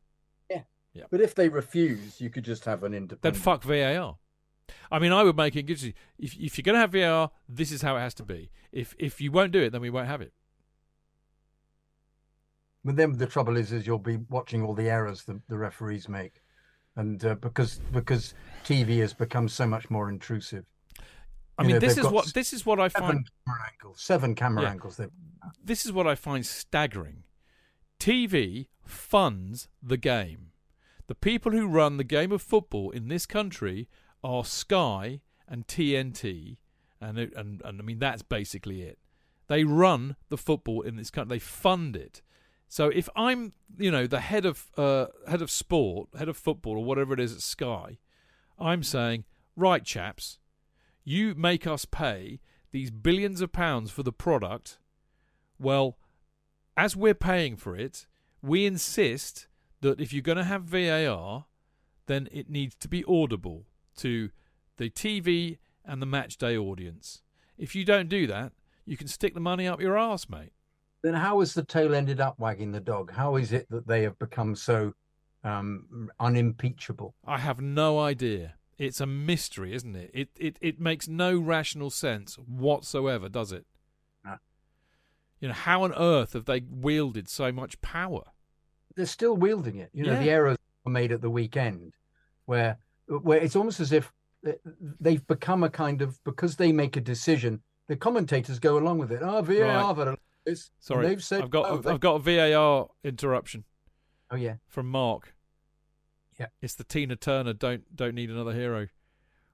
[0.51, 0.63] Yeah.
[0.91, 1.05] Yeah.
[1.09, 3.21] But if they refuse, you could just have an independent.
[3.21, 4.17] Then fuck VAR.
[4.91, 5.69] I mean, I would make it.
[5.69, 8.51] If if you're going to have VAR, this is how it has to be.
[8.73, 10.33] If if you won't do it, then we won't have it.
[12.83, 16.09] But then the trouble is, is you'll be watching all the errors the, the referees
[16.09, 16.41] make,
[16.97, 18.33] and uh, because because
[18.65, 20.65] TV has become so much more intrusive.
[21.57, 23.29] I You mean, know, this is what this is what I Seven find.
[23.45, 24.69] camera angles, seven camera Yeah.
[24.71, 24.99] angles.
[25.63, 27.23] This is what I find staggering.
[27.99, 30.51] TV funds the game.
[31.07, 33.87] The people who run the game of football in this country
[34.23, 36.57] are Sky and TNT,
[36.99, 38.97] and it- and and I mean that's basically it.
[39.47, 41.35] They run the football in this country.
[41.35, 42.21] They fund it.
[42.67, 46.77] So if I'm, you know, the head of uh, head of sport, head of football,
[46.77, 47.99] or whatever it is at Sky,
[48.57, 49.25] I'm saying,
[49.55, 50.39] right, chaps,
[51.03, 52.39] you make us pay
[52.71, 54.79] these billions of pounds for the product.
[55.59, 55.97] Well,
[56.75, 58.07] as we're paying for it,
[58.41, 59.47] We insist
[59.79, 61.45] that if you're going to have VAR,
[62.07, 64.31] then it needs to be audible to
[64.75, 67.21] the TV and the match day audience.
[67.57, 68.51] If you don't do that,
[68.85, 70.51] you can stick the money up your arse, mate.
[71.03, 73.13] Then how has the tail ended up wagging the dog?
[73.13, 74.93] How is it that they have become so
[75.45, 77.15] um, unimpeachable?
[77.25, 78.55] I have no idea.
[78.77, 80.11] It's a mystery, isn't it?
[80.13, 83.65] It it it makes no rational sense whatsoever, does it?
[84.25, 84.35] No.
[85.39, 88.23] You know, how on earth have they wielded so much power?
[88.95, 89.89] They're still wielding it.
[89.93, 90.19] You know, Yeah.
[90.23, 91.93] the errors were made at the weekend,
[92.45, 94.11] where where it's almost as if
[94.99, 99.11] they've become a kind of because they make a decision, the commentators go along with
[99.11, 99.21] it.
[99.21, 100.17] Oh, VAR, Right.
[100.79, 103.63] Sorry, they've said I've got oh, they- I've got a VAR interruption
[104.31, 105.32] Oh yeah, from Mark.
[106.39, 106.47] Yeah.
[106.61, 108.87] It's the Tina Turner don't don't need another hero.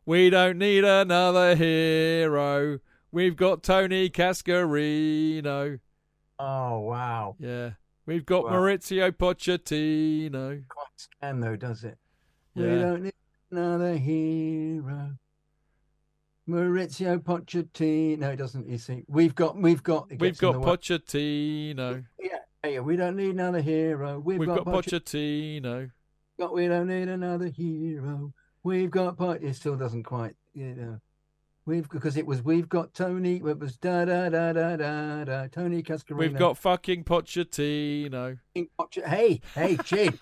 [0.05, 2.79] We don't need another hero.
[3.11, 5.79] We've got Tony Cascarino.
[6.39, 7.71] Oh wow, Yeah.
[8.05, 8.53] We've got Wow.
[8.53, 10.63] Maurizio Pochettino.
[10.67, 11.97] quite scan though, does it?
[12.55, 13.13] We don't need
[13.51, 15.11] another hero.
[16.47, 18.17] Maurizio Pochettino.
[18.17, 18.67] No, it doesn't.
[18.67, 20.55] You see, we've got, we've got, We've got.
[20.55, 22.05] Pochettino.
[22.19, 24.19] Yeah, yeah, we don't need another hero.
[24.19, 25.61] We've, We've got, got Pochettino.
[25.61, 25.91] Pochettino.
[26.39, 28.33] Got, we don't need another hero.
[28.63, 30.99] We've got, Poch- it still doesn't quite, you know.
[31.65, 33.35] We've because it was we've got Tony.
[33.35, 35.47] It was da da da da da da.
[35.51, 36.17] Tony Cascarino.
[36.17, 38.39] We've got fucking Pochettino.
[39.05, 40.17] Hey, hey, Chid,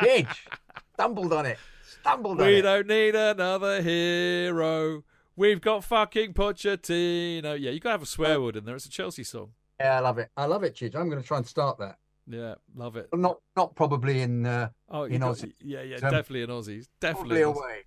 [0.00, 0.28] Chid,
[0.94, 1.58] stumbled on it.
[2.00, 2.62] Stumbled on We it.
[2.62, 5.02] don't need another hero.
[5.34, 7.58] We've got fucking Pochettino.
[7.58, 8.76] Yeah, you gotta have a swear word in there.
[8.76, 9.52] It's a Chelsea song.
[9.80, 10.30] Yeah, I love it.
[10.36, 10.94] I love it, Chid.
[10.94, 11.96] I'm going to try and start that.
[12.28, 13.08] Yeah, love it.
[13.14, 16.88] Not not probably in uh, Oh, In you got- yeah, yeah, Um, definitely in Aussies.
[17.00, 17.42] Definitely.
[17.42, 17.56] in Aussie.
[17.56, 17.82] away.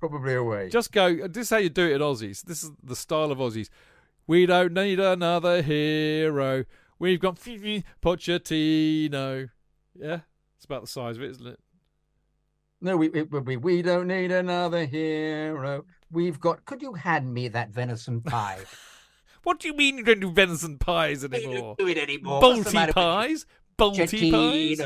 [0.00, 0.68] Probably away.
[0.70, 1.28] Just go.
[1.28, 2.42] This is how you do it in Aussies.
[2.42, 3.68] This is the style of Aussies.
[4.26, 6.64] We don't need another hero.
[6.98, 9.50] We've got Pochettino.
[9.94, 10.20] Yeah,
[10.56, 11.60] it's about the size of it, isn't it?
[12.80, 15.84] No, we, it, we we don't need another hero.
[16.10, 16.64] We've got.
[16.66, 18.60] Could you hand me that venison pie?
[19.42, 21.76] What do you mean you don't do venison pies anymore?
[21.76, 22.42] don't do it anymore.
[22.42, 23.46] Bolty pies?
[23.78, 24.32] Bolty you?
[24.78, 24.80] pies?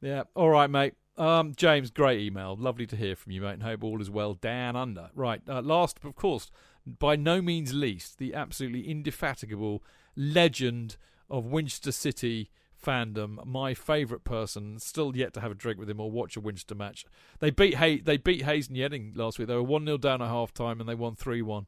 [0.00, 0.22] Yeah.
[0.34, 0.94] All right, mate.
[1.16, 2.56] Um, James, great email.
[2.56, 5.08] Lovely to hear from you, mate, and hope all is well down under.
[5.14, 5.40] Right.
[5.48, 6.50] Uh, last, of course,
[6.86, 9.82] by no means least, the absolutely indefatigable
[10.14, 10.96] legend
[11.30, 12.50] of Winchester City
[12.84, 13.44] fandom.
[13.46, 14.78] My favourite person.
[14.78, 17.06] Still yet to have a drink with him or watch a Winchester match.
[17.40, 19.48] They beat Hay- They beat Hayes and Yeading last week.
[19.48, 21.66] They were one 0 down at half time and they won three one.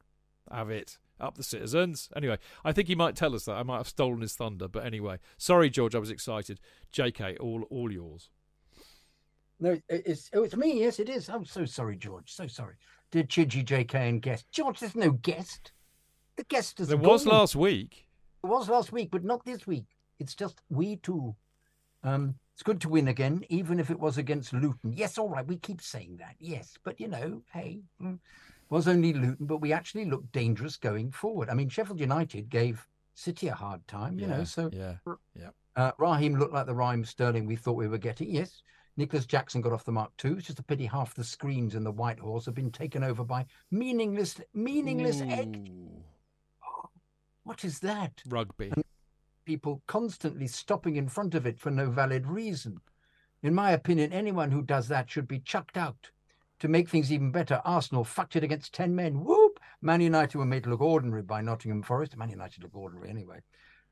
[0.51, 0.97] Have it.
[1.19, 2.09] Up the citizens.
[2.15, 3.57] Anyway, I think he might tell us that.
[3.57, 5.93] I might have stolen his thunder, but anyway, sorry, George.
[5.93, 6.61] I was excited.
[6.93, 7.35] J.K.
[7.41, 8.29] All all yours.
[9.59, 10.79] No, it's oh, it's me.
[10.79, 11.27] Yes, it is.
[11.29, 12.31] I'm so sorry, George.
[12.31, 12.75] So sorry.
[13.11, 14.79] Did Chidgy, JK, and guest George?
[14.79, 15.71] There's no guest.
[16.37, 17.33] The guest is There was gone.
[17.33, 18.07] last week.
[18.43, 19.87] It was last week, but not this week.
[20.19, 21.35] It's just we two.
[22.03, 24.93] Um, it's good to win again, even if it was against Luton.
[24.93, 26.35] Yes, all right, we keep saying that.
[26.39, 28.19] Yes, but you know, hey, mm,
[28.69, 31.49] was only Luton, but we actually looked dangerous going forward.
[31.49, 34.43] I mean, Sheffield United gave City a hard time, you know.
[34.43, 34.95] So yeah,
[35.75, 38.29] uh, Raheem looked like the Raheem Sterling we thought we were getting.
[38.29, 38.61] Yes,
[38.97, 40.37] Nicolas Jackson got off the mark too.
[40.37, 43.23] It's just a pity half the screens in the White Horse have been taken over
[43.23, 45.69] by meaningless, meaningless egg.
[45.69, 46.03] Ooh,
[47.43, 48.21] What is that?
[48.27, 48.71] rugby.
[49.45, 52.79] people constantly stopping in front of it for no valid reason.
[53.41, 56.11] In my opinion, anyone who does that should be chucked out.
[56.59, 59.23] To make things even better, Arsenal fucked it against 10 men.
[59.23, 59.59] Whoop!
[59.81, 62.17] Man United were made to look ordinary by Nottingham Forest.
[62.17, 63.39] Man United look ordinary anyway.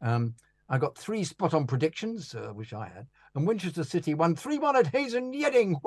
[0.02, 0.36] Um,
[0.68, 4.58] I got three spot on predictions, uh, which I had, and Winchester City won 3
[4.58, 5.80] 1 at Hayes and Yeading.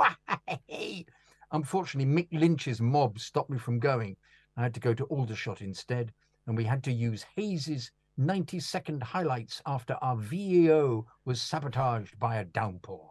[1.53, 4.16] Unfortunately, Mick Lynch's mob stopped me from going.
[4.57, 6.14] I had to go to Aldershot instead,
[6.47, 12.37] and we had to use Hayes's 90 second highlights after our VAO was sabotaged by
[12.37, 13.11] a downpour.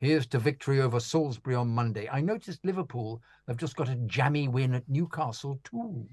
[0.00, 2.08] Here's to victory over Salisbury on Monday.
[2.08, 6.06] I noticed Liverpool have just got a jammy win at Newcastle too.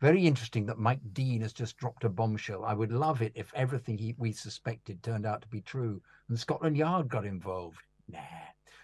[0.00, 2.64] Very interesting that Mike Dean has just dropped a bombshell.
[2.64, 6.38] I would love it if everything he, we suspected turned out to be true and
[6.38, 7.78] Scotland Yard got involved.
[8.08, 8.20] Nah.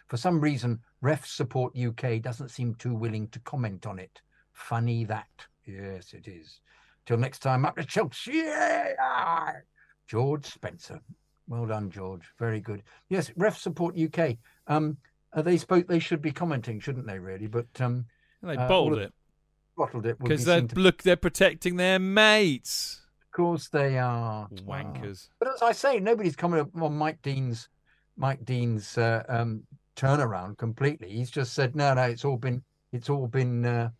[0.08, 4.20] For some reason, Ref Support UK doesn't seem too willing to comment on it.
[4.52, 5.28] Funny that.
[5.64, 6.60] Yes, it is.
[7.06, 8.42] Till next time, up to Chelsea.
[10.08, 11.00] George Spencer.
[11.50, 12.22] Well done, George.
[12.38, 12.82] Very good.
[13.08, 14.36] Yes, Ref Support UK.
[14.68, 14.96] Um,
[15.32, 15.88] uh, they spoke.
[15.88, 17.18] They should be commenting, shouldn't they?
[17.18, 18.06] Really, but um,
[18.42, 19.12] They uh, bottled it
[19.76, 21.02] bottled it because they're to- look.
[21.02, 23.00] They're protecting their mates.
[23.26, 25.28] Of course, they are Wankers.
[25.40, 27.68] But as I say, nobody's coming up on Mike Dean's
[28.16, 29.64] Mike Dean's uh, um,
[29.96, 31.10] turnaround completely.
[31.10, 33.90] He's just said, no, no, it's all been it's all been uh,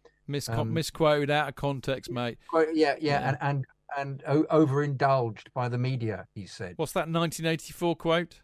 [0.48, 2.38] Um, misquoted out of context, mate.
[2.48, 3.28] quite- yeah, yeah, Yeah.
[3.28, 3.64] and and
[3.96, 6.26] and o- overindulged by the media.
[6.34, 6.74] He said.
[6.76, 8.40] What's that 1984 quote?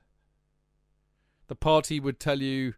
[1.49, 2.75] the party would tell you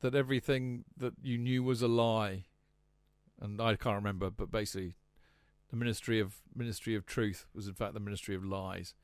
[0.00, 2.44] that everything that you knew was a lie,
[3.40, 4.96] and I can't remember, but basically,
[5.70, 8.94] the Ministry of Ministry of Truth was in fact the Ministry of Lies.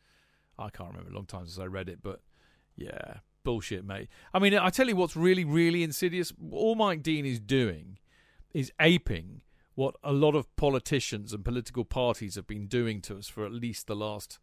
[0.59, 1.11] I can't remember.
[1.11, 2.21] A long time since I read it, but
[2.77, 4.09] yeah, bullshit, mate.
[4.35, 6.33] I mean, I tell you what's really, really insidious.
[6.53, 7.99] All Mike Dean is doing
[8.53, 9.41] is aping
[9.81, 13.51] what a lot of politicians and political parties have been doing to us for at
[13.51, 14.39] least the last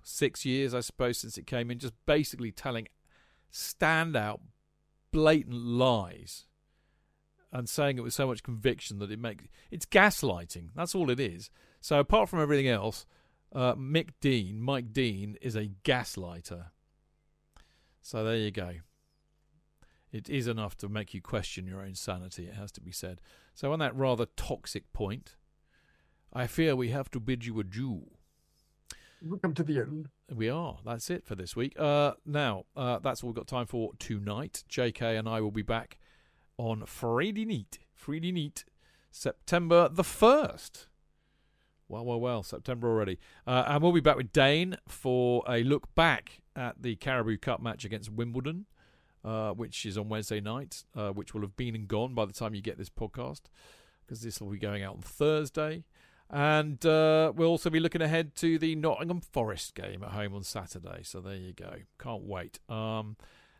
[0.00, 1.80] six years, I suppose, since it came in.
[1.80, 2.86] Just basically telling
[3.52, 4.38] standout,
[5.10, 6.46] blatant lies
[7.52, 10.68] and saying it with so much conviction that it makes it's gaslighting.
[10.76, 11.50] That's all it is.
[11.80, 13.06] So apart from everything else,
[13.52, 16.66] uh, Mick Dean, Mike Dean, is a gaslighter.
[18.02, 18.74] So there you go.
[20.12, 23.20] It is enough to make you question your own sanity, it has to be said.
[23.54, 25.36] So, on that rather toxic point,
[26.32, 28.06] I fear we have to bid you adieu.
[29.22, 30.08] we come to the end.
[30.34, 30.78] We are.
[30.84, 31.78] That's it for this week.
[31.78, 34.64] Uh, now, uh, that's all we've got time for tonight.
[34.68, 35.98] JK and I will be back
[36.56, 37.78] on Friday night.
[37.94, 38.64] Friday night,
[39.10, 40.86] September the 1st.
[41.88, 43.18] Well, well, well, September already.
[43.46, 47.60] Uh, and we'll be back with Dane for a look back at the Carabao Cup
[47.60, 48.66] match against Wimbledon,
[49.24, 52.32] uh, which is on Wednesday night, uh, which will have been and gone by the
[52.32, 53.42] time you get this podcast,
[54.04, 55.84] because this will be going out on Thursday.
[56.32, 60.44] And uh, we'll also be looking ahead to the Nottingham Forest game at home on
[60.44, 61.00] Saturday.
[61.02, 61.74] So there you go.
[61.98, 62.60] Can't wait.
[62.68, 63.16] Um,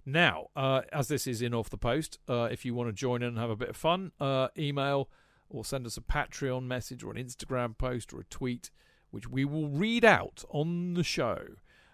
[0.06, 3.22] now, uh, as this is in off the post, uh, if you want to join
[3.22, 5.11] in and have a bit of fun, uh, email
[5.48, 8.70] or send us a Patreon message or an Instagram post or a tweet,
[9.11, 11.40] which we will read out on the show.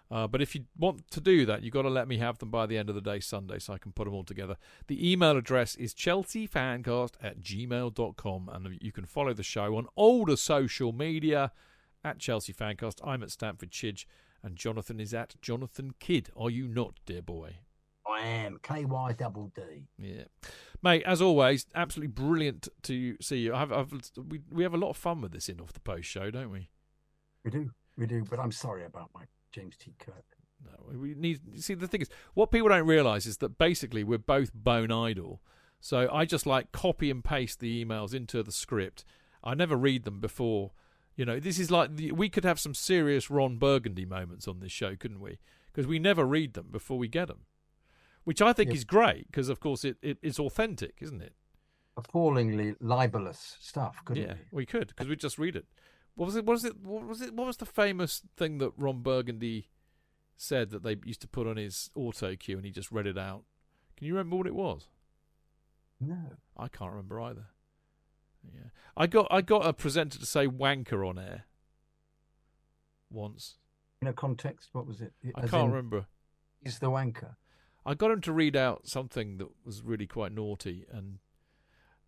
[0.09, 2.49] Uh, but if you want to do that, you've got to let me have them
[2.49, 4.55] by the end of the day, Sunday, so I can put them all together.
[4.87, 10.25] The email address is chelseafancast at gmail.com, and you can follow the show on all
[10.25, 11.51] the social media
[12.03, 13.05] at Chelsea Fancast.
[13.05, 14.05] I'm at Stamford Chidge,
[14.41, 16.29] and Jonathan is at Jonathan Kydd.
[16.37, 17.57] Are you not, dear boy?
[18.07, 19.61] I am KY double D.
[19.97, 20.23] Yeah,
[20.81, 21.03] mate.
[21.05, 23.53] As always, absolutely brilliant to see you.
[23.53, 26.07] I've, I've, we we have a lot of fun with this in off the post
[26.07, 26.69] show, don't we?
[27.43, 28.23] We do, we do.
[28.23, 29.95] But I'm sorry about my James T.
[29.99, 30.25] Kirk.
[30.63, 31.61] No, we need.
[31.61, 35.41] See, the thing is, what people don't realise is that basically we're both bone idle.
[35.79, 39.05] So I just like copy and paste the emails into the script.
[39.43, 40.71] I never read them before.
[41.15, 44.59] You know, this is like the, we could have some serious Ron Burgundy moments on
[44.59, 45.37] this show, couldn't we?
[45.71, 47.45] Because we never read them before we get them
[48.27, 51.31] which I think is great because, of course, it, it it's authentic, isn't it?
[51.95, 54.57] Appallingly libelous stuff, couldn't yeah, we?
[54.57, 55.65] we could because we just read it.
[56.17, 56.45] What was it?
[56.45, 56.77] What was it?
[56.81, 57.33] What was it?
[57.35, 59.69] What was the famous thing that Ron Burgundy
[60.35, 63.19] said that they used to put on his auto cue and he just read it
[63.19, 63.43] out?
[63.95, 64.87] Can you remember what it was?
[66.01, 66.17] No,
[66.57, 67.45] I can't remember either.
[68.43, 71.45] Yeah, I got I got a presenter to say wanker on air
[73.11, 73.57] once.
[74.01, 75.13] In a context, what was it?
[75.35, 76.07] I As can't in, remember.
[76.63, 77.35] He's the wanker.
[77.85, 81.19] I got him to read out something that was really quite naughty, and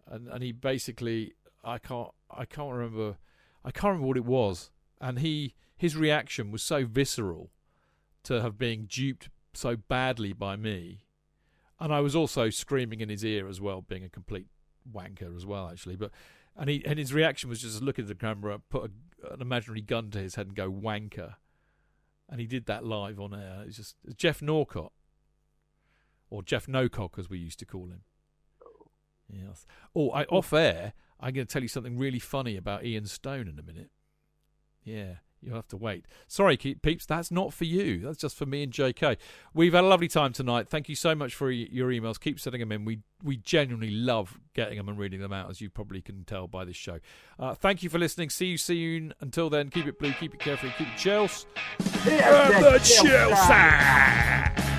[0.07, 1.33] and and he basically
[1.63, 3.17] I can't I can't remember
[3.63, 7.51] I can't remember what it was, and he his reaction was so visceral
[8.23, 11.05] to have been duped so badly by me,
[11.79, 14.47] and I was also screaming in his ear as well, being a complete
[14.91, 16.11] wanker as well actually, but.
[16.55, 18.91] And he and his reaction was just look at the camera, put
[19.23, 21.35] a, an imaginary gun to his head, and go wanker.
[22.27, 23.63] And he did that live on air.
[23.65, 24.91] It's just Geoff Norcott
[26.29, 28.01] or Jeff Nocock, as we used to call him.
[29.31, 29.65] Yes.
[29.95, 33.47] Oh, I, off air, I'm going to tell you something really funny about Ian Stone
[33.47, 33.89] in a minute.
[34.83, 36.05] Yeah, you'll have to wait.
[36.27, 37.99] Sorry, peeps, that's not for you.
[37.99, 39.17] That's just for me and JK.
[39.53, 40.69] We've had a lovely time tonight.
[40.69, 42.19] Thank you so much for your emails.
[42.19, 42.85] Keep sending them in.
[42.85, 46.47] We we genuinely love getting them and reading them out, as you probably can tell
[46.47, 46.99] by this show.
[47.37, 48.29] Uh, thank you for listening.
[48.29, 49.13] See you soon.
[49.19, 51.45] Until then, keep it blue, keep it carefree, keep it Chelsea.
[52.05, 54.78] Yeah, the Chelsea.